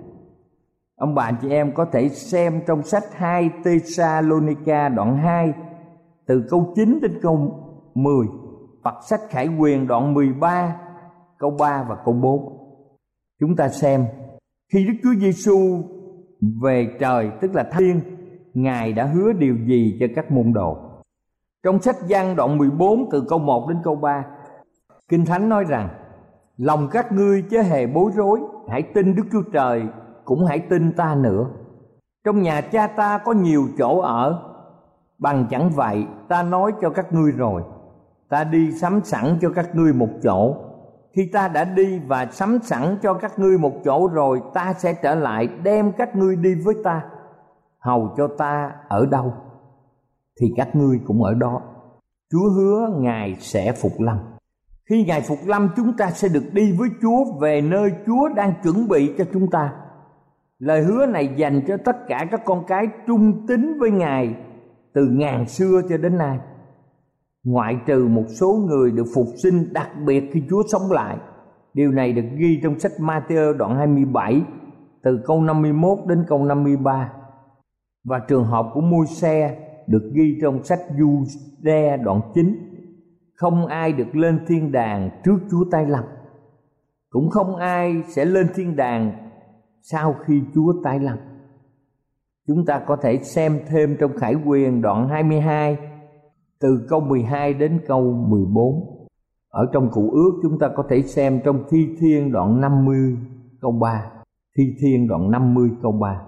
Ông 1.00 1.16
bà 1.16 1.32
chị 1.42 1.50
em 1.50 1.74
có 1.74 1.86
thể 1.86 2.10
xem 2.10 2.62
trong 2.68 2.84
sách 2.84 3.04
2 3.14 3.50
Thessalonica 3.64 4.90
đoạn 4.90 5.18
2 5.18 5.54
từ 6.26 6.44
câu 6.50 6.74
9 6.76 7.00
đến 7.02 7.20
câu 7.22 7.38
10 7.96 8.28
hoặc 8.84 8.96
sách 9.10 9.20
Khải 9.30 9.48
Quyền 9.48 9.88
đoạn 9.88 10.14
13 10.14 10.76
câu 11.38 11.52
3 11.60 11.86
và 11.90 11.96
câu 12.06 12.14
4. 12.14 12.58
Chúng 13.40 13.56
ta 13.56 13.70
xem, 13.70 14.06
khi 14.74 14.86
Đức 14.86 14.94
Chúa 15.04 15.20
Giêsu 15.20 15.84
về 16.62 16.98
trời, 17.00 17.32
tức 17.42 17.56
là 17.56 17.70
thiên 17.78 18.02
Ngài 18.54 18.94
đã 18.94 19.06
hứa 19.06 19.34
điều 19.34 19.56
gì 19.68 19.98
cho 20.00 20.06
các 20.16 20.32
môn 20.32 20.54
đồ. 20.54 20.78
Trong 21.64 21.82
sách 21.82 21.96
Giăng 22.08 22.36
đoạn 22.36 22.58
14 22.58 23.10
từ 23.12 23.24
câu 23.30 23.40
1 23.40 23.70
đến 23.70 23.78
câu 23.84 23.96
3 23.96 24.26
Kinh 25.10 25.26
Thánh 25.26 25.50
nói 25.50 25.64
rằng, 25.68 25.90
Lòng 26.58 26.88
các 26.92 27.12
ngươi 27.12 27.44
chớ 27.50 27.62
hề 27.62 27.88
bối 27.88 28.12
rối, 28.16 28.40
Hãy 28.70 28.82
tin 28.82 29.16
Đức 29.16 29.24
Chúa 29.32 29.44
Trời 29.54 29.84
cũng 30.30 30.46
hãy 30.46 30.60
tin 30.60 30.92
ta 30.92 31.16
nữa. 31.16 31.46
Trong 32.26 32.42
nhà 32.42 32.62
cha 32.62 32.88
ta 32.88 33.18
có 33.18 33.34
nhiều 33.34 33.68
chỗ 33.78 34.00
ở. 34.00 34.44
Bằng 35.18 35.48
chẳng 35.50 35.70
vậy, 35.70 36.06
ta 36.28 36.44
nói 36.44 36.72
cho 36.82 36.90
các 36.90 37.14
ngươi 37.14 37.32
rồi. 37.32 37.64
Ta 38.30 38.44
đi 38.44 38.72
sắm 38.72 39.02
sẵn 39.04 39.38
cho 39.42 39.50
các 39.56 39.76
ngươi 39.76 39.94
một 39.94 40.10
chỗ. 40.24 40.56
Khi 41.16 41.30
ta 41.34 41.48
đã 41.48 41.64
đi 41.64 42.00
và 42.08 42.26
sắm 42.32 42.60
sẵn 42.64 42.98
cho 43.02 43.14
các 43.14 43.40
ngươi 43.40 43.58
một 43.58 43.72
chỗ 43.86 44.08
rồi, 44.08 44.42
ta 44.54 44.74
sẽ 44.74 44.94
trở 44.94 45.16
lại 45.16 45.50
đem 45.64 45.92
các 45.92 46.16
ngươi 46.16 46.36
đi 46.36 46.56
với 46.56 46.76
ta. 46.84 47.02
Hầu 47.80 48.14
cho 48.18 48.28
ta 48.38 48.72
ở 48.88 49.06
đâu, 49.06 49.34
thì 50.42 50.54
các 50.58 50.76
ngươi 50.76 51.00
cũng 51.06 51.24
ở 51.24 51.34
đó. 51.34 51.62
Chúa 52.32 52.50
hứa 52.50 52.88
ngài 52.98 53.36
sẽ 53.40 53.72
phục 53.72 53.92
lâm. 54.00 54.18
Khi 54.90 55.06
ngài 55.08 55.22
phục 55.22 55.40
lâm, 55.46 55.70
chúng 55.76 55.98
ta 55.98 56.12
sẽ 56.12 56.28
được 56.28 56.54
đi 56.54 56.72
với 56.72 56.90
chúa 57.02 57.40
về 57.40 57.62
nơi 57.62 57.92
chúa 58.06 58.30
đang 58.36 58.54
chuẩn 58.64 58.88
bị 58.88 59.14
cho 59.18 59.26
chúng 59.34 59.50
ta 59.52 59.74
lời 60.60 60.84
hứa 60.84 61.06
này 61.06 61.30
dành 61.36 61.62
cho 61.68 61.78
tất 61.78 61.96
cả 62.08 62.28
các 62.32 62.42
con 62.46 62.64
cái 62.68 62.88
trung 63.08 63.48
tín 63.48 63.80
với 63.80 63.92
ngài 63.92 64.36
từ 64.94 65.06
ngàn 65.06 65.48
xưa 65.48 65.82
cho 65.90 65.98
đến 65.98 66.18
nay 66.18 66.40
ngoại 67.44 67.78
trừ 67.86 68.08
một 68.08 68.26
số 68.28 68.54
người 68.68 68.92
được 68.92 69.06
phục 69.16 69.28
sinh 69.44 69.74
đặc 69.74 69.90
biệt 70.06 70.24
khi 70.34 70.44
Chúa 70.50 70.64
sống 70.68 70.92
lại. 70.92 71.18
Điều 71.74 71.92
này 71.92 72.14
được 72.14 72.26
ghi 72.38 72.60
trong 72.64 72.80
sách 72.80 72.92
Matthew 73.00 73.54
đoạn 73.54 73.76
27 73.76 74.42
từ 75.04 75.20
câu 75.26 75.42
51 75.42 76.00
đến 76.08 76.24
câu 76.28 76.46
53. 76.46 77.12
Và 78.04 78.20
trường 78.20 78.46
hợp 78.46 78.66
của 78.74 78.82
môi 78.82 79.06
xe 79.08 79.58
được 79.88 80.12
ghi 80.14 80.38
trong 80.42 80.64
sách 80.64 80.80
Jude 80.98 82.04
đoạn 82.04 82.22
9. 82.36 82.56
Không 83.36 83.66
ai 83.66 83.94
được 83.94 84.16
lên 84.16 84.40
thiên 84.48 84.72
đàng 84.72 85.10
trước 85.26 85.38
Chúa 85.52 85.66
tay 85.72 85.86
lâm. 85.86 86.04
Cũng 87.10 87.30
không 87.30 87.56
ai 87.56 88.04
sẽ 88.08 88.26
lên 88.26 88.48
thiên 88.56 88.76
đàng 88.76 89.29
sau 89.82 90.16
khi 90.26 90.42
Chúa 90.56 90.74
tái 90.84 91.00
lâm. 91.00 91.18
Chúng 92.48 92.66
ta 92.66 92.82
có 92.88 92.96
thể 92.96 93.18
xem 93.18 93.60
thêm 93.68 93.98
trong 94.00 94.12
Khải 94.18 94.36
Quyền 94.46 94.82
đoạn 94.82 95.10
22 95.10 95.78
từ 96.60 96.86
câu 96.90 97.00
12 97.00 97.54
đến 97.54 97.82
câu 97.88 98.02
14. 98.28 99.08
ở 99.50 99.66
trong 99.74 99.90
cụ 99.92 100.10
ước, 100.12 100.40
chúng 100.44 100.60
ta 100.60 100.70
có 100.76 100.84
thể 100.90 101.02
xem 101.02 101.40
trong 101.46 101.64
thi 101.70 101.88
thiên 102.00 102.32
đoạn 102.32 102.62
50 102.62 103.18
câu 103.62 103.72
3 103.72 104.12
thi 104.58 104.64
thiên 104.82 105.08
đoạn 105.08 105.32
50 105.32 105.70
câu 105.82 105.92
3 105.92 106.22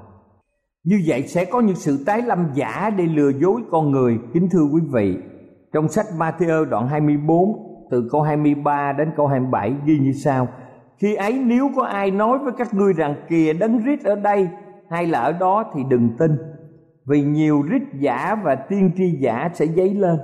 như 0.83 1.01
vậy 1.07 1.27
sẽ 1.27 1.45
có 1.45 1.61
những 1.61 1.75
sự 1.75 2.03
tái 2.05 2.21
lâm 2.21 2.47
giả 2.53 2.89
để 2.97 3.05
lừa 3.05 3.29
dối 3.29 3.61
con 3.71 3.91
người 3.91 4.19
kính 4.33 4.49
thưa 4.51 4.63
quý 4.73 4.81
vị, 4.91 5.17
trong 5.73 5.87
sách 5.87 6.05
Matthew 6.17 6.65
đoạn 6.65 6.87
24 6.87 7.39
từ 7.91 8.07
câu 8.11 8.21
23 8.21 8.93
đến 8.97 9.11
câu 9.17 9.27
27 9.27 9.75
ghi 9.85 9.99
như 9.99 10.11
sau 10.11 10.47
khi 11.01 11.15
ấy 11.15 11.39
nếu 11.45 11.69
có 11.75 11.83
ai 11.83 12.11
nói 12.11 12.37
với 12.37 12.53
các 12.57 12.73
ngươi 12.73 12.93
rằng 12.93 13.15
kìa 13.29 13.53
đấng 13.53 13.77
rít 13.77 14.03
ở 14.03 14.15
đây 14.15 14.49
hay 14.89 15.07
là 15.07 15.19
ở 15.19 15.31
đó 15.31 15.71
thì 15.73 15.81
đừng 15.89 16.09
tin, 16.17 16.31
vì 17.05 17.21
nhiều 17.21 17.61
rít 17.69 17.81
giả 17.99 18.35
và 18.43 18.55
tiên 18.55 18.91
tri 18.97 19.11
giả 19.19 19.49
sẽ 19.53 19.67
dấy 19.67 19.93
lên, 19.93 20.17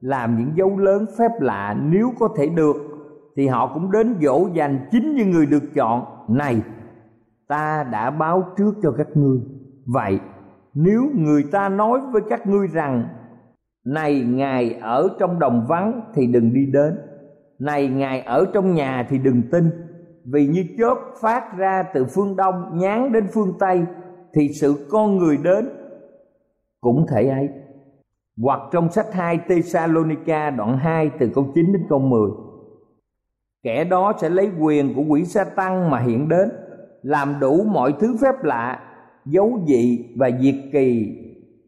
làm 0.00 0.38
những 0.38 0.52
dấu 0.56 0.78
lớn 0.78 1.06
phép 1.18 1.30
lạ 1.40 1.76
nếu 1.82 2.12
có 2.18 2.28
thể 2.38 2.48
được, 2.48 2.76
thì 3.36 3.46
họ 3.46 3.70
cũng 3.74 3.90
đến 3.90 4.14
dỗ 4.20 4.48
dành 4.54 4.88
chính 4.90 5.14
như 5.14 5.24
người 5.24 5.46
được 5.46 5.62
chọn. 5.74 6.04
Này, 6.28 6.62
ta 7.48 7.86
đã 7.92 8.10
báo 8.10 8.42
trước 8.56 8.72
cho 8.82 8.92
các 8.98 9.08
ngươi. 9.14 9.38
Vậy, 9.86 10.18
nếu 10.74 11.02
người 11.14 11.44
ta 11.52 11.68
nói 11.68 12.00
với 12.12 12.22
các 12.30 12.46
ngươi 12.46 12.66
rằng, 12.66 13.04
này, 13.86 14.24
ngài 14.28 14.74
ở 14.74 15.08
trong 15.18 15.38
đồng 15.38 15.66
vắng 15.68 16.00
thì 16.14 16.26
đừng 16.26 16.54
đi 16.54 16.66
đến. 16.72 16.98
Này, 17.58 17.88
ngài 17.88 18.20
ở 18.20 18.46
trong 18.54 18.74
nhà 18.74 19.06
thì 19.10 19.18
đừng 19.18 19.42
tin 19.52 19.89
vì 20.24 20.46
như 20.46 20.64
chớp 20.78 20.94
phát 21.20 21.56
ra 21.56 21.84
từ 21.94 22.06
phương 22.14 22.36
đông, 22.36 22.78
nhán 22.78 23.12
đến 23.12 23.26
phương 23.32 23.52
tây, 23.58 23.80
thì 24.34 24.48
sự 24.48 24.86
con 24.90 25.18
người 25.18 25.36
đến 25.36 25.68
cũng 26.80 27.06
thể 27.08 27.28
ấy. 27.28 27.48
Hoặc 28.42 28.60
trong 28.72 28.90
sách 28.90 29.12
2 29.12 29.38
Tesalonica 29.48 30.50
đoạn 30.50 30.78
2 30.78 31.10
từ 31.18 31.30
câu 31.34 31.46
9 31.54 31.72
đến 31.72 31.82
câu 31.88 31.98
10 31.98 32.30
kẻ 33.62 33.84
đó 33.84 34.12
sẽ 34.20 34.28
lấy 34.28 34.50
quyền 34.60 34.94
của 34.94 35.02
quỷ 35.08 35.24
sa 35.24 35.44
tăng 35.44 35.90
mà 35.90 35.98
hiện 35.98 36.28
đến, 36.28 36.48
làm 37.02 37.34
đủ 37.40 37.64
mọi 37.64 37.94
thứ 38.00 38.16
phép 38.20 38.34
lạ, 38.42 38.80
dấu 39.26 39.60
dị 39.66 40.04
và 40.16 40.30
diệt 40.40 40.54
kỳ, 40.72 41.16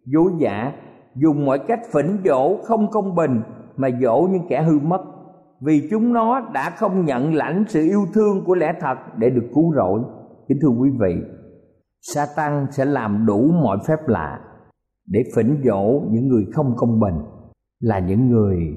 dối 0.07 0.33
giả 0.38 0.73
dùng 1.15 1.45
mọi 1.45 1.59
cách 1.59 1.81
phỉnh 1.93 2.19
dỗ 2.25 2.57
không 2.62 2.91
công 2.91 3.15
bình 3.15 3.43
mà 3.77 3.88
dỗ 4.01 4.29
những 4.33 4.47
kẻ 4.49 4.62
hư 4.62 4.79
mất 4.79 5.03
vì 5.64 5.88
chúng 5.90 6.12
nó 6.12 6.51
đã 6.55 6.70
không 6.70 7.05
nhận 7.05 7.35
lãnh 7.35 7.64
sự 7.68 7.83
yêu 7.83 8.07
thương 8.14 8.44
của 8.44 8.55
lẽ 8.55 8.72
thật 8.81 8.94
để 9.18 9.31
được 9.31 9.51
cứu 9.55 9.75
rỗi. 9.75 10.01
Kính 10.48 10.59
thưa 10.62 10.68
quý 10.68 10.90
vị, 11.01 11.16
Satan 12.01 12.66
sẽ 12.70 12.85
làm 12.85 13.27
đủ 13.27 13.53
mọi 13.62 13.79
phép 13.88 14.09
lạ 14.09 14.40
để 15.07 15.25
phỉnh 15.37 15.62
dỗ 15.64 16.03
những 16.11 16.29
người 16.29 16.46
không 16.53 16.75
công 16.77 17.01
bình, 17.01 17.14
là 17.81 17.98
những 17.98 18.31
người 18.31 18.77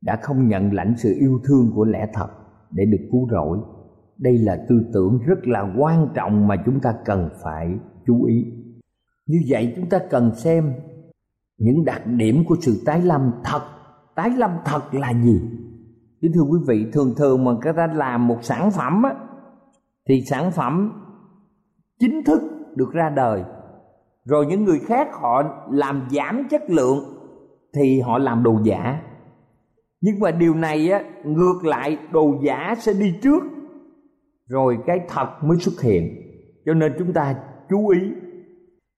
đã 0.00 0.18
không 0.22 0.48
nhận 0.48 0.72
lãnh 0.72 0.94
sự 0.96 1.14
yêu 1.20 1.40
thương 1.44 1.72
của 1.74 1.84
lẽ 1.84 2.06
thật 2.12 2.28
để 2.70 2.84
được 2.84 3.08
cứu 3.12 3.28
rỗi. 3.30 3.58
Đây 4.18 4.38
là 4.38 4.66
tư 4.68 4.82
tưởng 4.94 5.18
rất 5.26 5.46
là 5.46 5.74
quan 5.78 6.08
trọng 6.14 6.48
mà 6.48 6.56
chúng 6.66 6.80
ta 6.80 6.94
cần 7.04 7.28
phải 7.42 7.78
chú 8.06 8.24
ý. 8.24 8.44
Như 9.26 9.38
vậy 9.48 9.72
chúng 9.76 9.88
ta 9.88 9.98
cần 10.10 10.34
xem 10.34 10.72
những 11.58 11.84
đặc 11.84 12.02
điểm 12.06 12.44
của 12.48 12.56
sự 12.60 12.82
tái 12.86 13.02
lâm 13.02 13.32
thật. 13.44 13.60
Tái 14.14 14.30
lâm 14.30 14.50
thật 14.64 14.94
là 14.94 15.12
gì? 15.22 15.40
Kính 16.22 16.32
thưa 16.34 16.42
quý 16.42 16.58
vị, 16.66 16.86
thường 16.92 17.14
thường 17.16 17.44
mà 17.44 17.52
người 17.52 17.72
ta 17.76 17.86
làm 17.86 18.26
một 18.26 18.38
sản 18.42 18.70
phẩm 18.70 19.02
á, 19.02 19.14
thì 20.08 20.22
sản 20.26 20.50
phẩm 20.50 20.92
chính 22.00 22.24
thức 22.24 22.42
được 22.76 22.92
ra 22.92 23.10
đời. 23.16 23.44
Rồi 24.24 24.46
những 24.46 24.64
người 24.64 24.78
khác 24.78 25.08
họ 25.12 25.42
làm 25.70 26.08
giảm 26.10 26.48
chất 26.50 26.62
lượng 26.70 26.98
thì 27.74 28.00
họ 28.00 28.18
làm 28.18 28.42
đồ 28.42 28.58
giả. 28.62 29.00
Nhưng 30.00 30.20
mà 30.20 30.30
điều 30.30 30.54
này 30.54 30.90
á, 30.90 31.04
ngược 31.24 31.64
lại, 31.64 31.98
đồ 32.12 32.34
giả 32.42 32.74
sẽ 32.78 32.92
đi 32.92 33.14
trước, 33.22 33.42
rồi 34.48 34.78
cái 34.86 35.00
thật 35.08 35.28
mới 35.42 35.56
xuất 35.58 35.80
hiện. 35.80 36.16
Cho 36.66 36.74
nên 36.74 36.92
chúng 36.98 37.12
ta 37.12 37.34
chú 37.70 37.88
ý, 37.88 38.00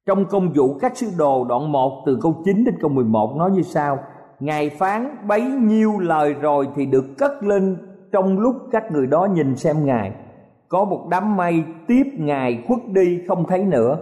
trong 0.07 0.25
công 0.25 0.53
vụ 0.53 0.79
các 0.79 0.97
sứ 0.97 1.07
đồ 1.19 1.45
đoạn 1.49 1.73
1 1.73 2.03
từ 2.07 2.19
câu 2.23 2.43
9 2.45 2.65
đến 2.65 2.75
câu 2.81 2.91
11 2.91 3.37
nói 3.39 3.51
như 3.51 3.63
sau. 3.63 3.99
Ngài 4.43 4.71
phán 4.71 5.17
bấy 5.29 5.43
nhiêu 5.43 5.99
lời 5.99 6.35
rồi 6.41 6.69
thì 6.75 6.87
được 6.87 7.05
cất 7.19 7.43
lên 7.43 7.77
trong 8.13 8.39
lúc 8.39 8.57
các 8.73 8.93
người 8.93 9.07
đó 9.07 9.29
nhìn 9.35 9.57
xem 9.57 9.77
Ngài. 9.85 10.13
Có 10.69 10.85
một 10.85 11.07
đám 11.11 11.37
mây 11.37 11.65
tiếp 11.87 12.03
Ngài 12.19 12.65
khuất 12.69 12.79
đi 12.89 13.21
không 13.29 13.45
thấy 13.49 13.65
nữa. 13.65 13.99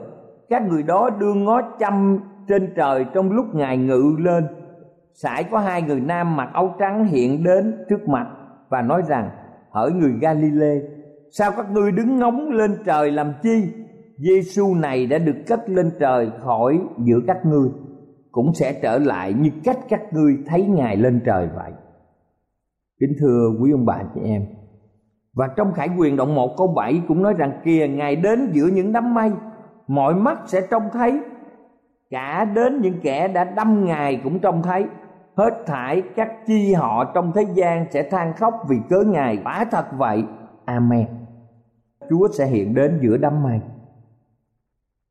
Các 0.49 0.69
người 0.69 0.83
đó 0.83 1.11
đưa 1.11 1.35
ngó 1.35 1.63
chăm 1.79 2.19
trên 2.49 2.73
trời 2.77 3.07
trong 3.15 3.33
lúc 3.33 3.55
Ngài 3.55 3.77
ngự 3.77 4.17
lên. 4.19 4.47
Sải 5.15 5.45
có 5.45 5.59
hai 5.59 5.83
người 5.83 6.01
nam 6.01 6.37
mặc 6.37 6.51
áo 6.53 6.75
trắng 6.79 7.05
hiện 7.05 7.45
đến 7.45 7.85
trước 7.89 8.09
mặt 8.09 8.27
Và 8.69 8.83
nói 8.83 9.03
rằng 9.09 9.31
Hỡi 9.71 9.93
người 9.93 10.13
Galile, 10.21 10.75
Sao 11.31 11.53
các 11.57 11.71
ngươi 11.73 11.93
đứng 11.93 12.19
ngóng 12.19 12.51
lên 12.51 12.77
trời 12.87 13.11
làm 13.11 13.33
chi? 13.43 13.73
Giêsu 14.17 14.75
này 14.75 15.07
đã 15.07 15.19
được 15.19 15.37
cất 15.47 15.71
lên 15.71 15.91
trời 16.01 16.31
khỏi 16.45 16.81
giữa 16.99 17.21
các 17.27 17.47
ngươi 17.47 17.69
cũng 18.33 18.55
sẽ 18.55 18.73
trở 18.73 18.99
lại 18.99 19.33
như 19.33 19.51
cách 19.65 19.79
các 19.89 20.13
ngươi 20.13 20.39
thấy 20.47 20.63
ngài 20.63 20.97
lên 20.97 21.21
trời 21.25 21.49
vậy. 21.57 21.73
Kính 23.01 23.13
thưa 23.21 23.51
quý 23.61 23.73
ông 23.73 23.87
bà 23.87 24.03
chị 24.15 24.21
em, 24.25 24.47
và 25.35 25.49
trong 25.57 25.73
khải 25.73 25.89
quyền 25.99 26.17
động 26.17 26.35
1 26.35 26.57
câu 26.57 26.67
7 26.67 27.03
cũng 27.09 27.23
nói 27.23 27.35
rằng, 27.39 27.61
kìa, 27.65 27.89
ngài 27.89 28.17
đến 28.17 28.51
giữa 28.53 28.67
những 28.67 28.93
đám 28.93 29.15
mây, 29.15 29.31
mọi 29.89 30.15
mắt 30.15 30.39
sẽ 30.47 30.61
trông 30.71 30.83
thấy, 30.93 31.21
cả 32.11 32.45
đến 32.45 32.81
những 32.81 33.01
kẻ 33.03 33.29
đã 33.29 33.45
đâm 33.45 33.85
ngài 33.85 34.21
cũng 34.25 34.39
trông 34.39 34.63
thấy. 34.63 34.85
Hết 35.37 35.67
thải 35.67 36.03
các 36.17 36.47
chi 36.47 36.73
họ 36.73 37.05
trong 37.15 37.33
thế 37.35 37.43
gian 37.55 37.87
sẽ 37.91 38.03
than 38.11 38.33
khóc 38.33 38.55
vì 38.69 38.77
cớ 38.91 39.03
ngài 39.07 39.39
quả 39.45 39.65
thật 39.71 39.87
vậy. 39.99 40.25
Amen. 40.65 41.07
Chúa 42.11 42.29
sẽ 42.39 42.47
hiện 42.47 42.75
đến 42.75 42.99
giữa 43.03 43.17
đám 43.17 43.43
mây 43.43 43.61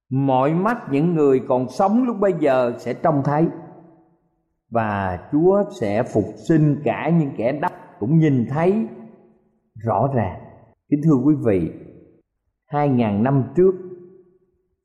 mọi 0.10 0.54
mắt 0.54 0.78
những 0.92 1.16
người 1.16 1.42
còn 1.48 1.70
sống 1.70 2.04
lúc 2.04 2.18
bây 2.20 2.34
giờ 2.40 2.74
sẽ 2.78 2.94
trông 2.94 3.22
thấy 3.26 3.48
và 4.70 5.20
Chúa 5.32 5.64
sẽ 5.80 6.04
phục 6.04 6.26
sinh 6.48 6.82
cả 6.84 7.12
những 7.20 7.32
kẻ 7.38 7.52
đắp 7.52 7.72
cũng 8.00 8.20
nhìn 8.20 8.46
thấy 8.50 8.88
rõ 9.76 10.10
ràng. 10.16 10.40
Kính 10.90 11.00
thưa 11.04 11.16
quý 11.26 11.36
vị, 11.46 11.72
hai 12.68 12.90
ngàn 12.90 13.24
năm 13.24 13.44
trước 13.56 13.76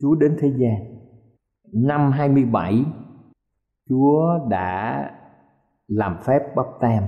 Chúa 0.00 0.14
đến 0.14 0.36
thế 0.40 0.52
gian. 0.56 0.74
Năm 1.72 2.10
27 2.12 2.84
Chúa 3.88 4.38
đã 4.48 5.10
làm 5.88 6.16
phép 6.26 6.40
bắp 6.56 6.66
tem 6.80 7.02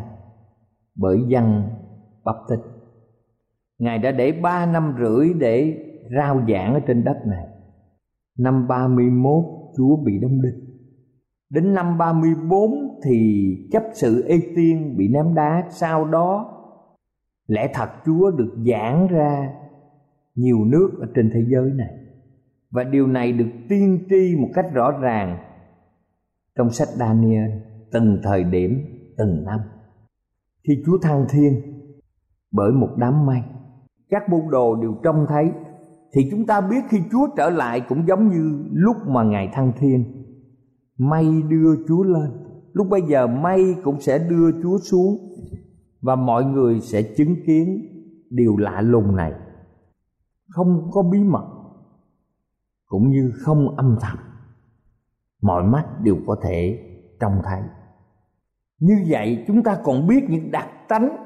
bởi 0.95 1.19
dân 1.29 1.63
bắp 2.25 2.37
tích. 2.49 2.61
Ngài 3.79 3.99
đã 3.99 4.11
để 4.11 4.33
ba 4.33 4.67
năm 4.67 4.95
rưỡi 4.99 5.35
để 5.39 5.83
rao 6.17 6.45
giảng 6.49 6.75
ở 6.75 6.81
trên 6.87 7.05
đất 7.05 7.17
này 7.27 7.56
Năm 8.39 8.69
31 8.69 9.45
Chúa 9.77 9.97
bị 9.97 10.19
đóng 10.19 10.43
đinh 10.43 10.67
Đến 11.51 11.75
năm 11.75 11.99
34 11.99 13.01
thì 13.05 13.47
chấp 13.73 13.83
sự 13.93 14.25
Ê 14.29 14.41
Tiên 14.57 14.97
bị 14.97 15.09
ném 15.09 15.35
đá. 15.35 15.65
Sau 15.71 16.05
đó 16.05 16.53
lẽ 17.47 17.71
thật 17.75 17.89
Chúa 18.07 18.31
được 18.31 18.55
giảng 18.71 19.07
ra 19.09 19.53
nhiều 20.35 20.65
nước 20.65 20.91
ở 21.01 21.07
trên 21.15 21.31
thế 21.35 21.41
giới 21.49 21.71
này. 21.71 21.95
Và 22.71 22.85
điều 22.85 23.07
này 23.07 23.33
được 23.33 23.51
tiên 23.69 24.07
tri 24.11 24.37
một 24.37 24.49
cách 24.55 24.67
rõ 24.73 24.91
ràng 24.91 25.39
Trong 26.57 26.71
sách 26.71 26.89
Daniel 26.89 27.51
từng 27.93 28.21
thời 28.23 28.45
điểm, 28.45 28.81
từng 29.19 29.45
năm. 29.45 29.61
Khi 30.69 30.83
Chúa 30.87 30.99
thăng 31.03 31.27
thiên 31.31 31.53
bởi 32.53 32.73
một 32.73 32.89
đám 32.97 33.27
mây 33.27 33.41
Các 34.09 34.29
môn 34.29 34.41
đồ 34.51 34.83
đều 34.83 34.95
trông 35.03 35.27
thấy 35.29 35.53
thì 36.13 36.29
chúng 36.31 36.47
ta 36.47 36.61
biết 36.61 36.85
khi 36.89 36.99
Chúa 37.11 37.29
trở 37.37 37.51
lại 37.51 37.81
cũng 37.89 38.07
giống 38.07 38.29
như 38.31 38.65
lúc 38.73 38.97
mà 39.07 39.23
Ngài 39.23 39.51
thăng 39.53 39.73
thiên. 39.79 40.05
Mây 40.99 41.43
đưa 41.49 41.77
Chúa 41.89 42.03
lên, 42.03 42.31
lúc 42.73 42.87
bây 42.91 43.03
giờ 43.03 43.27
mây 43.27 43.77
cũng 43.85 44.01
sẽ 44.01 44.19
đưa 44.19 44.63
Chúa 44.63 44.79
xuống 44.79 45.19
và 46.03 46.17
mọi 46.17 46.45
người 46.45 46.81
sẽ 46.81 47.03
chứng 47.03 47.35
kiến 47.47 47.89
điều 48.31 48.57
lạ 48.57 48.81
lùng 48.81 49.17
này. 49.17 49.33
Không 50.49 50.91
có 50.93 51.03
bí 51.03 51.25
mật 51.25 51.45
cũng 52.87 53.11
như 53.11 53.33
không 53.37 53.77
âm 53.77 53.97
thầm. 54.01 54.19
Mọi 55.43 55.65
mắt 55.65 55.85
đều 56.03 56.17
có 56.27 56.37
thể 56.43 56.79
trông 57.21 57.41
thấy. 57.45 57.61
Như 58.79 59.05
vậy 59.09 59.45
chúng 59.47 59.63
ta 59.63 59.79
còn 59.85 60.07
biết 60.07 60.25
những 60.31 60.51
đặc 60.51 60.69
tánh 60.89 61.17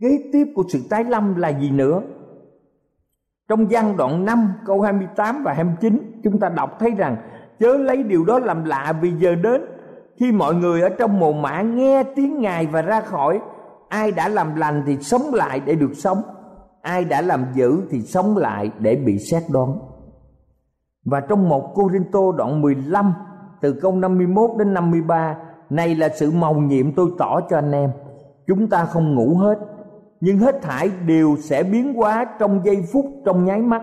kế 0.00 0.30
tiếp 0.32 0.44
của 0.54 0.64
sự 0.68 0.82
tái 0.90 1.04
lâm 1.04 1.34
là 1.34 1.60
gì 1.60 1.70
nữa 1.70 2.02
trong 3.48 3.70
gian 3.70 3.96
đoạn 3.96 4.24
5 4.24 4.52
câu 4.66 4.80
28 4.80 5.42
và 5.44 5.52
29 5.52 6.20
chúng 6.24 6.38
ta 6.38 6.48
đọc 6.48 6.76
thấy 6.78 6.90
rằng, 6.90 7.16
chớ 7.60 7.76
lấy 7.76 8.02
điều 8.02 8.24
đó 8.24 8.38
làm 8.38 8.64
lạ 8.64 8.94
vì 9.00 9.10
giờ 9.10 9.34
đến. 9.34 9.62
Khi 10.16 10.32
mọi 10.32 10.54
người 10.54 10.80
ở 10.80 10.88
trong 10.88 11.20
mồ 11.20 11.32
mã 11.32 11.62
nghe 11.62 12.02
tiếng 12.02 12.40
Ngài 12.40 12.66
và 12.66 12.82
ra 12.82 13.00
khỏi, 13.00 13.40
ai 13.88 14.12
đã 14.12 14.28
làm 14.28 14.54
lành 14.54 14.82
thì 14.86 14.96
sống 14.96 15.34
lại 15.34 15.60
để 15.60 15.74
được 15.74 15.92
sống. 15.94 16.22
Ai 16.82 17.04
đã 17.04 17.22
làm 17.22 17.44
dữ 17.54 17.80
thì 17.90 18.00
sống 18.00 18.36
lại 18.36 18.70
để 18.78 18.96
bị 18.96 19.18
xét 19.18 19.42
đoán. 19.52 19.78
Và 21.04 21.20
trong 21.20 21.48
một 21.48 21.72
Cô 21.74 21.90
Rinh 21.92 22.04
Tô 22.12 22.32
đoạn 22.32 22.60
15 22.60 23.14
từ 23.60 23.72
câu 23.72 23.94
51 23.94 24.50
đến 24.58 24.74
53 24.74 25.36
này 25.70 25.94
là 25.94 26.08
sự 26.08 26.30
mầu 26.30 26.54
nhiệm 26.54 26.94
tôi 26.94 27.10
tỏ 27.18 27.40
cho 27.50 27.56
anh 27.56 27.72
em, 27.72 27.90
chúng 28.46 28.68
ta 28.68 28.84
không 28.84 29.14
ngủ 29.14 29.36
hết 29.36 29.58
nhưng 30.20 30.38
hết 30.38 30.62
thảy 30.62 30.90
đều 31.06 31.36
sẽ 31.40 31.62
biến 31.62 31.94
hóa 31.94 32.26
trong 32.38 32.60
giây 32.64 32.84
phút 32.92 33.06
trong 33.24 33.44
nháy 33.44 33.60
mắt. 33.60 33.82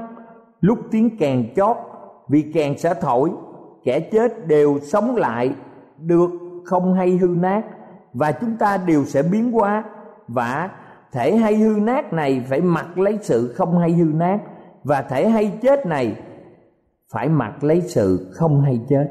Lúc 0.61 0.79
tiếng 0.91 1.17
kèn 1.17 1.53
chót, 1.55 1.77
vì 2.27 2.51
kèn 2.53 2.77
sẽ 2.77 2.93
thổi, 2.93 3.31
kẻ 3.83 3.99
chết 3.99 4.47
đều 4.47 4.79
sống 4.79 5.15
lại 5.15 5.55
được 5.97 6.29
không 6.65 6.93
hay 6.93 7.17
hư 7.17 7.27
nát. 7.27 7.63
Và 8.13 8.31
chúng 8.31 8.57
ta 8.57 8.77
đều 8.77 9.05
sẽ 9.05 9.23
biến 9.23 9.51
hóa. 9.51 9.83
Và 10.27 10.69
thể 11.11 11.35
hay 11.35 11.55
hư 11.55 11.79
nát 11.79 12.13
này 12.13 12.45
phải 12.49 12.61
mặc 12.61 12.97
lấy 12.97 13.19
sự 13.21 13.53
không 13.55 13.77
hay 13.77 13.91
hư 13.91 14.05
nát. 14.05 14.39
Và 14.83 15.01
thể 15.01 15.29
hay 15.29 15.59
chết 15.61 15.85
này 15.85 16.15
phải 17.13 17.29
mặc 17.29 17.63
lấy 17.63 17.81
sự 17.81 18.31
không 18.33 18.61
hay 18.61 18.79
chết. 18.89 19.09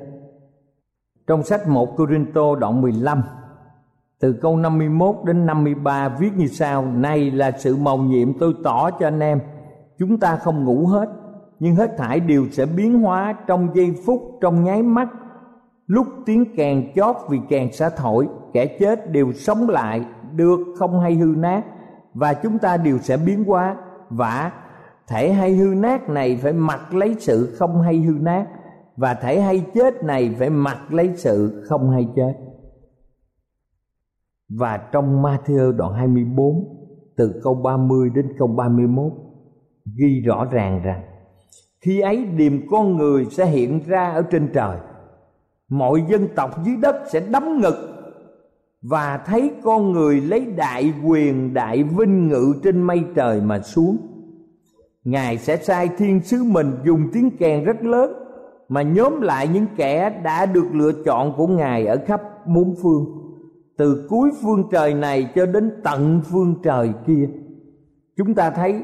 Trong 1.26 1.42
sách 1.42 1.68
1 1.68 1.96
Corinto 1.96 2.54
đoạn 2.54 2.80
15 2.80 3.22
từ 4.24 4.32
câu 4.32 4.56
51 4.56 5.16
đến 5.24 5.46
53 5.46 6.08
viết 6.08 6.30
như 6.37 6.46
sau, 6.46 6.84
Này 6.84 7.30
là 7.30 7.50
sự 7.50 7.76
mầu 7.76 7.98
nhiệm 7.98 8.38
tôi 8.38 8.54
tỏ 8.64 8.90
cho 8.90 9.06
anh 9.06 9.20
em, 9.20 9.40
Chúng 9.98 10.18
ta 10.18 10.37
không 10.37 10.64
ngủ 10.64 10.87
hết, 10.87 11.08
Nhưng 11.58 11.76
hết 11.76 11.96
thảy 11.98 12.20
đều 12.20 12.44
sẽ 12.52 12.66
biến 12.66 13.02
hóa 13.02 13.34
trong 13.46 13.68
giây 13.74 13.94
phút, 14.06 14.38
trong 14.40 14.64
nháy 14.64 14.82
mắt. 14.82 15.08
Lúc 15.87 16.06
tiếng 16.26 16.56
kèn 16.56 16.92
chót 16.96 17.16
vì 17.28 17.40
kèn 17.48 17.72
xa 17.72 17.90
thổi, 17.96 18.28
Kẻ 18.52 18.66
chết 18.66 19.12
đều 19.12 19.32
sống 19.32 19.68
lại, 19.68 20.04
được 20.34 20.58
không 20.78 21.00
hay 21.00 21.14
hư 21.14 21.34
nát, 21.37 21.62
Và 22.14 22.34
chúng 22.34 22.58
ta 22.58 22.76
đều 22.76 22.98
sẽ 22.98 23.16
biến 23.16 23.44
hóa. 23.44 23.76
Và 24.10 24.52
thể 25.08 25.32
hay 25.32 25.54
hư 25.54 25.74
nát 25.74 26.08
này 26.08 26.38
phải 26.42 26.52
mặc 26.52 26.94
lấy 26.94 27.16
sự 27.18 27.54
không 27.58 27.82
hay 27.82 27.96
hư 27.96 28.14
nát, 28.20 28.46
Và 28.96 29.14
thể 29.14 29.40
hay 29.40 29.64
chết 29.74 30.04
này 30.04 30.34
phải 30.38 30.50
mặc 30.50 30.78
lấy 30.90 31.10
sự 31.16 31.64
không 31.68 31.90
hay 31.90 32.08
chết 32.16 32.54
và 34.59 34.77
trong 34.77 35.23
Matthew 35.23 35.73
đoạn 35.73 35.93
24 35.93 36.64
từ 37.17 37.40
câu 37.43 37.55
30 37.55 38.11
đến 38.14 38.33
câu 38.38 38.49
31 38.49 39.12
ghi 39.99 40.21
rõ 40.21 40.45
ràng 40.51 40.83
rằng, 40.85 41.03
khi 41.81 42.01
ấy 42.01 42.25
điềm 42.25 42.69
con 42.71 42.97
người 42.97 43.25
sẽ 43.31 43.47
hiện 43.47 43.81
ra 43.87 44.11
ở 44.11 44.23
trên 44.23 44.49
trời. 44.55 44.79
Mọi 45.69 46.05
dân 46.09 46.29
tộc 46.37 46.64
dưới 46.64 46.77
đất 46.77 46.97
sẽ 47.12 47.21
đấm 47.21 47.61
ngực 47.61 47.95
và 48.83 49.23
thấy 49.27 49.51
con 49.62 49.93
người 49.93 50.21
lấy 50.21 50.47
đại 50.57 50.93
quyền, 51.07 51.55
đại 51.55 51.83
vinh 51.83 52.29
ngự 52.29 52.55
trên 52.62 52.83
mây 52.83 53.05
trời 53.14 53.40
mà 53.40 53.61
xuống. 53.61 53.97
Ngài 55.05 55.38
sẽ 55.38 55.57
sai 55.57 55.88
thiên 55.99 56.21
sứ 56.21 56.45
mình 56.45 56.73
dùng 56.85 57.09
tiếng 57.12 57.37
kèn 57.37 57.64
rất 57.64 57.85
lớn 57.85 58.12
mà 58.69 58.83
nhóm 58.83 59.21
lại 59.21 59.49
những 59.49 59.67
kẻ 59.77 60.21
đã 60.25 60.47
được 60.47 60.67
lựa 60.73 60.93
chọn 61.05 61.35
của 61.37 61.47
ngài 61.47 61.87
ở 61.87 61.99
khắp 62.07 62.23
bốn 62.47 62.75
phương 62.83 63.23
từ 63.76 64.06
cuối 64.10 64.30
phương 64.42 64.68
trời 64.72 64.94
này 64.94 65.32
cho 65.34 65.46
đến 65.46 65.72
tận 65.84 66.20
phương 66.24 66.54
trời 66.62 66.92
kia. 67.06 67.28
Chúng 68.16 68.34
ta 68.34 68.50
thấy 68.50 68.82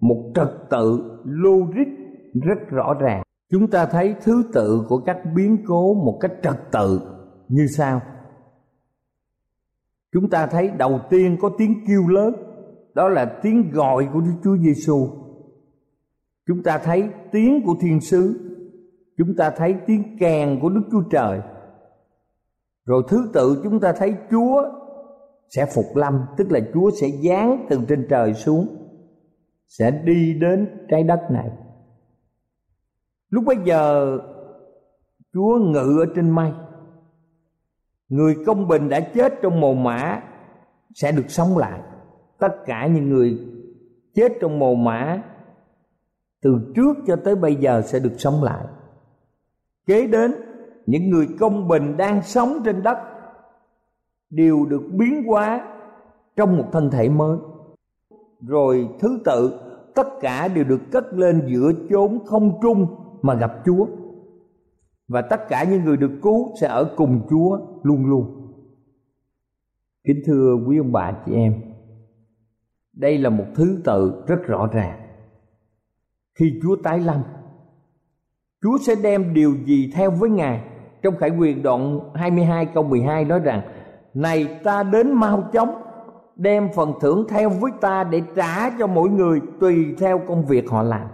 một 0.00 0.32
trật 0.34 0.48
tự 0.70 1.18
logic 1.24 1.88
rất 2.34 2.68
rõ 2.68 2.94
ràng. 3.00 3.22
Chúng 3.50 3.66
ta 3.66 3.86
thấy 3.86 4.14
thứ 4.22 4.42
tự 4.52 4.84
của 4.88 4.98
các 4.98 5.18
biến 5.34 5.58
cố 5.66 5.94
một 5.94 6.18
cách 6.20 6.32
trật 6.42 6.56
tự 6.72 7.00
như 7.48 7.66
sau. 7.76 8.00
Chúng 10.12 10.30
ta 10.30 10.46
thấy 10.46 10.70
đầu 10.78 11.00
tiên 11.10 11.36
có 11.40 11.50
tiếng 11.58 11.74
kêu 11.88 12.08
lớn, 12.08 12.34
đó 12.94 13.08
là 13.08 13.24
tiếng 13.42 13.70
gọi 13.70 14.08
của 14.12 14.20
Đức 14.20 14.34
Chúa 14.44 14.56
Giêsu 14.56 15.08
chúng 16.50 16.62
ta 16.62 16.78
thấy 16.78 17.08
tiếng 17.32 17.62
của 17.64 17.74
thiên 17.80 18.00
sứ. 18.00 18.40
Chúng 19.18 19.36
ta 19.36 19.50
thấy 19.50 19.74
tiếng 19.86 20.16
kèn 20.20 20.58
của 20.62 20.68
Đức 20.68 20.82
Chúa 20.90 21.02
Trời 21.10 21.40
rồi 22.84 23.02
thứ 23.08 23.30
tự 23.32 23.60
chúng 23.64 23.80
ta 23.80 23.92
thấy 23.92 24.14
chúa 24.30 24.62
sẽ 25.48 25.66
phục 25.74 25.96
lâm, 25.96 26.26
tức 26.36 26.50
là 26.50 26.60
chúa 26.74 26.90
sẽ 27.00 27.08
giáng 27.28 27.66
từ 27.70 27.80
trên 27.88 28.06
trời 28.10 28.34
xuống, 28.34 28.76
sẽ 29.68 29.90
đi 29.90 30.34
đến 30.40 30.86
trái 30.88 31.02
đất 31.02 31.20
này. 31.30 31.50
Lúc 33.30 33.44
bấy 33.46 33.56
giờ, 33.64 34.18
chúa 35.32 35.58
ngự 35.58 35.98
ở 36.00 36.12
trên 36.14 36.30
mây. 36.30 36.52
Người 38.08 38.34
công 38.46 38.68
bình 38.68 38.88
đã 38.88 39.00
chết 39.00 39.34
trong 39.42 39.60
mồ 39.60 39.74
mã 39.74 40.22
sẽ 40.94 41.12
được 41.12 41.30
sống 41.30 41.58
lại. 41.58 41.80
Tất 42.38 42.52
cả 42.66 42.86
những 42.86 43.08
người 43.08 43.38
chết 44.14 44.32
trong 44.40 44.58
mồ 44.58 44.74
mã 44.74 45.22
từ 46.42 46.72
trước 46.76 46.96
cho 47.06 47.16
tới 47.16 47.36
bây 47.36 47.54
giờ 47.54 47.82
sẽ 47.82 47.98
được 47.98 48.14
sống 48.18 48.42
lại. 48.42 48.64
Kế 49.86 50.06
đến 50.06 50.34
những 50.86 51.10
người 51.10 51.28
công 51.40 51.68
bình 51.68 51.96
đang 51.96 52.22
sống 52.22 52.58
trên 52.64 52.82
đất 52.82 52.98
đều 54.30 54.66
được 54.66 54.82
biến 54.92 55.22
hóa 55.26 55.76
trong 56.36 56.56
một 56.56 56.68
thân 56.72 56.90
thể 56.90 57.08
mới. 57.08 57.38
Rồi 58.46 58.88
thứ 59.00 59.20
tự, 59.24 59.60
tất 59.94 60.08
cả 60.20 60.48
đều 60.48 60.64
được 60.64 60.80
cất 60.92 61.04
lên 61.12 61.42
giữa 61.46 61.72
chốn 61.90 62.18
không 62.26 62.58
trung 62.62 62.86
mà 63.22 63.34
gặp 63.34 63.52
chúa. 63.64 63.86
Và 65.08 65.22
tất 65.22 65.48
cả 65.48 65.64
những 65.64 65.84
người 65.84 65.96
được 65.96 66.12
cứu 66.22 66.50
sẽ 66.60 66.66
ở 66.66 66.94
cùng 66.96 67.26
chúa 67.30 67.58
luôn 67.82 68.06
luôn. 68.06 68.52
Kính 70.04 70.22
thưa 70.26 70.56
quý 70.66 70.78
ông 70.78 70.92
bà 70.92 71.12
chị 71.26 71.32
em, 71.32 71.60
đây 72.92 73.18
là 73.18 73.30
một 73.30 73.44
thứ 73.54 73.80
tự 73.84 74.24
rất 74.26 74.42
rõ 74.46 74.66
ràng. 74.72 75.00
Khi 76.34 76.60
chúa 76.62 76.76
tái 76.76 77.00
lâm, 77.00 77.22
chúa 78.62 78.78
sẽ 78.86 78.94
đem 79.02 79.34
điều 79.34 79.54
gì 79.64 79.92
theo 79.94 80.10
với 80.10 80.30
ngài? 80.30 80.69
Trong 81.02 81.16
Khải 81.16 81.30
Quyền 81.30 81.62
đoạn 81.62 82.00
22 82.14 82.66
câu 82.66 82.82
12 82.82 83.24
nói 83.24 83.40
rằng, 83.40 83.62
Này 84.14 84.58
ta 84.64 84.82
đến 84.82 85.12
mau 85.12 85.42
chóng 85.52 85.82
Đem 86.36 86.68
phần 86.74 86.92
thưởng 87.00 87.26
theo 87.28 87.50
với 87.50 87.72
ta 87.80 88.04
để 88.04 88.22
trả 88.36 88.70
cho 88.78 88.86
mỗi 88.86 89.08
người 89.08 89.40
tùy 89.60 89.94
theo 89.98 90.20
công 90.28 90.46
việc 90.46 90.70
họ 90.70 90.82
làm. 90.82 91.06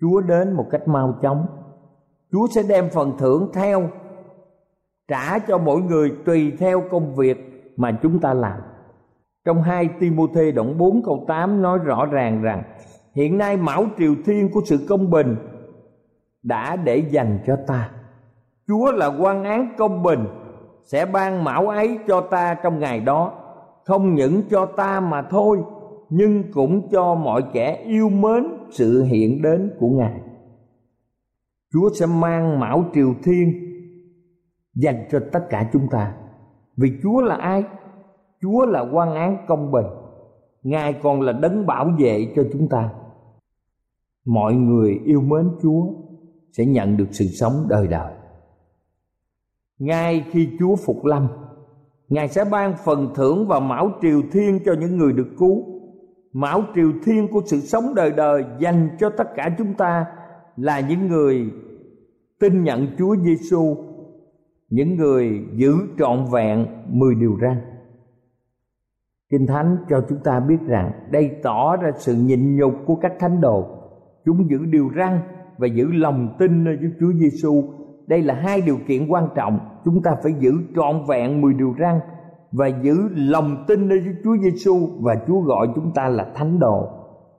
Chúa 0.00 0.20
đến 0.20 0.52
một 0.52 0.66
cách 0.70 0.88
mau 0.88 1.18
chóng. 1.22 1.46
Chúa 2.32 2.46
sẽ 2.54 2.62
đem 2.68 2.90
phần 2.90 3.12
thưởng 3.18 3.50
theo 3.54 3.88
Trả 5.08 5.38
cho 5.38 5.58
mỗi 5.58 5.80
người 5.80 6.12
tùy 6.24 6.52
theo 6.58 6.82
công 6.90 7.14
việc 7.14 7.36
mà 7.76 7.98
chúng 8.02 8.18
ta 8.18 8.34
làm. 8.34 8.60
Trong 9.44 9.62
2 9.62 9.88
Timôthê 10.00 10.52
đoạn 10.52 10.78
4 10.78 11.02
câu 11.04 11.24
8 11.28 11.62
nói 11.62 11.78
rõ 11.78 12.06
ràng 12.06 12.42
rằng, 12.42 12.62
Hiện 13.14 13.38
nay 13.38 13.56
mão 13.56 13.86
triều 13.98 14.14
thiên 14.26 14.50
của 14.52 14.60
sự 14.64 14.86
công 14.88 15.10
bình 15.10 15.36
đã 16.42 16.76
để 16.76 16.96
dành 16.96 17.38
cho 17.46 17.56
ta. 17.66 17.90
Chúa 18.72 18.92
là 18.92 19.06
quan 19.06 19.44
án 19.44 19.74
công 19.78 20.02
bình, 20.02 20.24
sẽ 20.84 21.06
ban 21.06 21.44
mão 21.44 21.68
ấy 21.68 21.98
cho 22.08 22.20
ta 22.20 22.56
trong 22.62 22.78
ngày 22.78 23.00
đó. 23.00 23.32
Không 23.84 24.14
những 24.14 24.42
cho 24.50 24.66
ta 24.66 25.00
mà 25.00 25.22
thôi, 25.30 25.58
nhưng 26.10 26.52
cũng 26.52 26.88
cho 26.90 27.14
mọi 27.14 27.44
kẻ 27.52 27.82
yêu 27.86 28.08
mến 28.08 28.44
sự 28.70 29.02
hiện 29.02 29.42
đến 29.42 29.70
của 29.78 29.88
ngài. 29.88 30.20
Chúa 31.72 31.90
sẽ 32.00 32.06
mang 32.06 32.60
mão 32.60 32.84
triều 32.94 33.14
thiên 33.22 33.52
dành 34.74 35.04
cho 35.10 35.20
tất 35.32 35.40
cả 35.50 35.70
chúng 35.72 35.88
ta. 35.90 36.14
Vì 36.76 36.88
chúa 37.02 37.20
là 37.20 37.34
ai? 37.34 37.64
Chúa 38.42 38.66
là 38.66 38.80
quan 38.92 39.14
án 39.14 39.36
công 39.48 39.72
bình. 39.72 39.86
Ngài 40.62 40.92
còn 40.92 41.20
là 41.20 41.32
đấng 41.32 41.66
bảo 41.66 41.90
vệ 41.98 42.32
cho 42.36 42.42
chúng 42.52 42.68
ta. 42.68 42.90
Mọi 44.26 44.54
người 44.54 45.00
yêu 45.04 45.20
mến 45.20 45.50
chúa 45.62 45.86
sẽ 46.52 46.66
nhận 46.66 46.96
được 46.96 47.08
sự 47.10 47.24
sống 47.24 47.66
đời 47.68 47.86
đời 47.86 48.12
ngay 49.82 50.24
khi 50.30 50.48
Chúa 50.58 50.76
phục 50.76 51.04
lâm 51.04 51.28
Ngài 52.08 52.28
sẽ 52.28 52.44
ban 52.50 52.74
phần 52.84 53.12
thưởng 53.14 53.46
và 53.48 53.60
mão 53.60 53.90
triều 54.02 54.22
thiên 54.32 54.58
cho 54.64 54.74
những 54.80 54.96
người 54.96 55.12
được 55.12 55.28
cứu 55.38 55.64
Mão 56.32 56.62
triều 56.74 56.92
thiên 57.04 57.28
của 57.28 57.40
sự 57.46 57.60
sống 57.60 57.94
đời 57.94 58.12
đời 58.16 58.44
dành 58.58 58.88
cho 58.98 59.10
tất 59.10 59.24
cả 59.36 59.54
chúng 59.58 59.74
ta 59.74 60.06
là 60.56 60.80
những 60.80 61.06
người 61.06 61.50
tin 62.40 62.64
nhận 62.64 62.86
Chúa 62.98 63.16
Giêsu, 63.16 63.76
những 64.70 64.96
người 64.96 65.44
giữ 65.54 65.74
trọn 65.98 66.24
vẹn 66.32 66.66
mười 66.88 67.14
điều 67.14 67.38
răn. 67.42 67.56
Kinh 69.30 69.46
Thánh 69.46 69.76
cho 69.90 70.04
chúng 70.08 70.18
ta 70.24 70.40
biết 70.40 70.58
rằng 70.66 70.92
đây 71.10 71.30
tỏ 71.42 71.76
ra 71.76 71.90
sự 71.96 72.14
nhịn 72.14 72.56
nhục 72.56 72.74
của 72.86 72.94
các 72.94 73.12
thánh 73.18 73.40
đồ. 73.40 73.66
Chúng 74.24 74.50
giữ 74.50 74.58
điều 74.64 74.90
răn 74.96 75.20
và 75.58 75.66
giữ 75.66 75.86
lòng 75.92 76.36
tin 76.38 76.64
nơi 76.64 76.78
Chúa 77.00 77.12
Giêsu 77.12 77.64
đây 78.12 78.22
là 78.22 78.34
hai 78.34 78.60
điều 78.60 78.78
kiện 78.88 79.08
quan 79.08 79.28
trọng 79.34 79.58
chúng 79.84 80.02
ta 80.02 80.10
phải 80.22 80.32
giữ 80.40 80.52
trọn 80.76 81.04
vẹn 81.08 81.40
mười 81.40 81.54
điều 81.54 81.74
răn 81.78 82.00
và 82.52 82.66
giữ 82.82 82.94
lòng 83.14 83.64
tin 83.68 83.88
nơi 83.88 84.04
Chúa 84.24 84.36
Giêsu 84.42 84.88
và 85.00 85.14
Chúa 85.26 85.40
gọi 85.40 85.68
chúng 85.74 85.92
ta 85.94 86.08
là 86.08 86.32
thánh 86.34 86.58
đồ. 86.58 86.88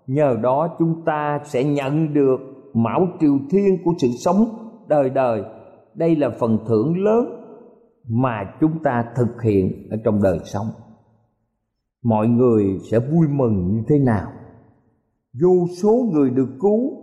Nhờ 0.08 0.38
đó, 0.42 0.76
chúng 0.80 1.06
ta 1.06 1.40
sẽ 1.44 1.64
nhận 1.64 2.14
được 2.14 2.38
mão 2.74 3.08
triều 3.20 3.40
thiên 3.50 3.84
của 3.86 3.92
sự 3.98 4.08
sống 4.26 4.46
đời 4.88 5.10
đời. 5.10 5.44
Đây 5.96 6.16
là 6.16 6.30
phần 6.40 6.58
thưởng 6.68 7.04
lớn 7.04 7.26
mà 8.10 8.44
chúng 8.60 8.84
ta 8.84 9.06
thực 9.16 9.42
hiện 9.42 9.88
ở 9.92 9.98
trong 10.04 10.22
đời 10.24 10.40
sống. 10.44 10.68
Mọi 12.04 12.28
người 12.28 12.80
sẽ 12.92 13.00
vui 13.00 13.28
mừng 13.30 13.74
như 13.74 13.84
thế 13.88 14.00
nào? 14.00 14.28
Vô 15.42 15.68
số 15.82 16.10
người 16.14 16.30
được 16.30 16.50
cứu 16.62 17.03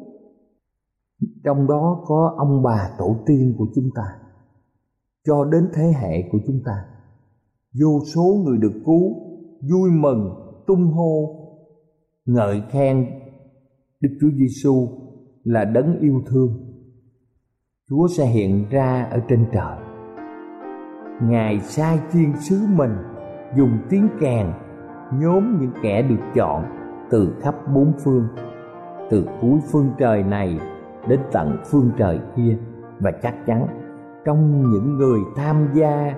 trong 1.45 1.67
đó 1.67 2.05
có 2.07 2.35
ông 2.39 2.63
bà 2.63 2.91
tổ 2.99 3.17
tiên 3.27 3.55
của 3.59 3.67
chúng 3.75 3.91
ta 3.95 4.03
cho 5.27 5.45
đến 5.45 5.69
thế 5.75 5.93
hệ 6.01 6.29
của 6.33 6.39
chúng 6.47 6.61
ta 6.65 6.85
vô 7.81 8.01
số 8.15 8.43
người 8.45 8.59
được 8.59 8.83
cứu 8.87 9.15
vui 9.71 9.91
mừng 9.91 10.31
tung 10.67 10.93
hô 10.93 11.37
ngợi 12.27 12.63
khen 12.71 13.07
Đức 14.01 14.09
Chúa 14.21 14.31
Giêsu 14.39 14.89
là 15.45 15.65
đấng 15.65 15.99
yêu 16.01 16.23
thương. 16.27 16.49
Chúa 17.91 18.09
sẽ 18.09 18.27
hiện 18.27 18.65
ra 18.71 19.09
ở 19.11 19.21
trên 19.29 19.47
trời. 19.53 19.79
Ngài 21.23 21.61
sai 21.61 21.99
chiên 22.13 22.33
sứ 22.41 22.57
mình 22.77 22.97
dùng 23.57 23.79
tiếng 23.91 24.09
kèn 24.21 24.47
nhóm 25.21 25.61
những 25.61 25.73
kẻ 25.83 26.03
được 26.03 26.21
chọn 26.35 26.65
từ 27.11 27.35
khắp 27.41 27.55
bốn 27.75 27.93
phương, 28.05 28.25
từ 29.11 29.27
cuối 29.41 29.61
phương 29.73 29.91
trời 29.99 30.23
này 30.23 30.59
đến 31.07 31.21
tận 31.33 31.57
phương 31.65 31.91
trời 31.97 32.21
kia 32.37 32.57
và 33.01 33.11
chắc 33.23 33.35
chắn 33.47 33.67
trong 34.25 34.71
những 34.73 34.97
người 34.97 35.21
tham 35.37 35.69
gia 35.75 36.15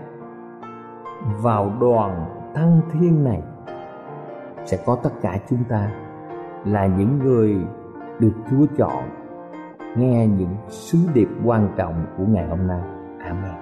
vào 1.43 1.73
đoàn 1.81 2.27
thăng 2.55 2.81
thiên 2.93 3.25
này 3.25 3.43
sẽ 4.65 4.79
có 4.87 4.97
tất 5.03 5.11
cả 5.23 5.39
chúng 5.51 5.65
ta 5.69 5.91
là 6.65 6.87
những 6.87 7.19
người 7.19 7.57
được 8.19 8.33
Chúa 8.51 8.67
chọn, 8.77 9.05
nghe 9.97 10.27
những 10.27 10.57
sứ 10.69 10.99
điệp 11.15 11.29
quan 11.45 11.69
trọng 11.77 12.07
của 12.19 12.25
ngày 12.25 12.49
hôm 12.49 12.67
nay. 12.67 12.81
Amen. 13.25 13.62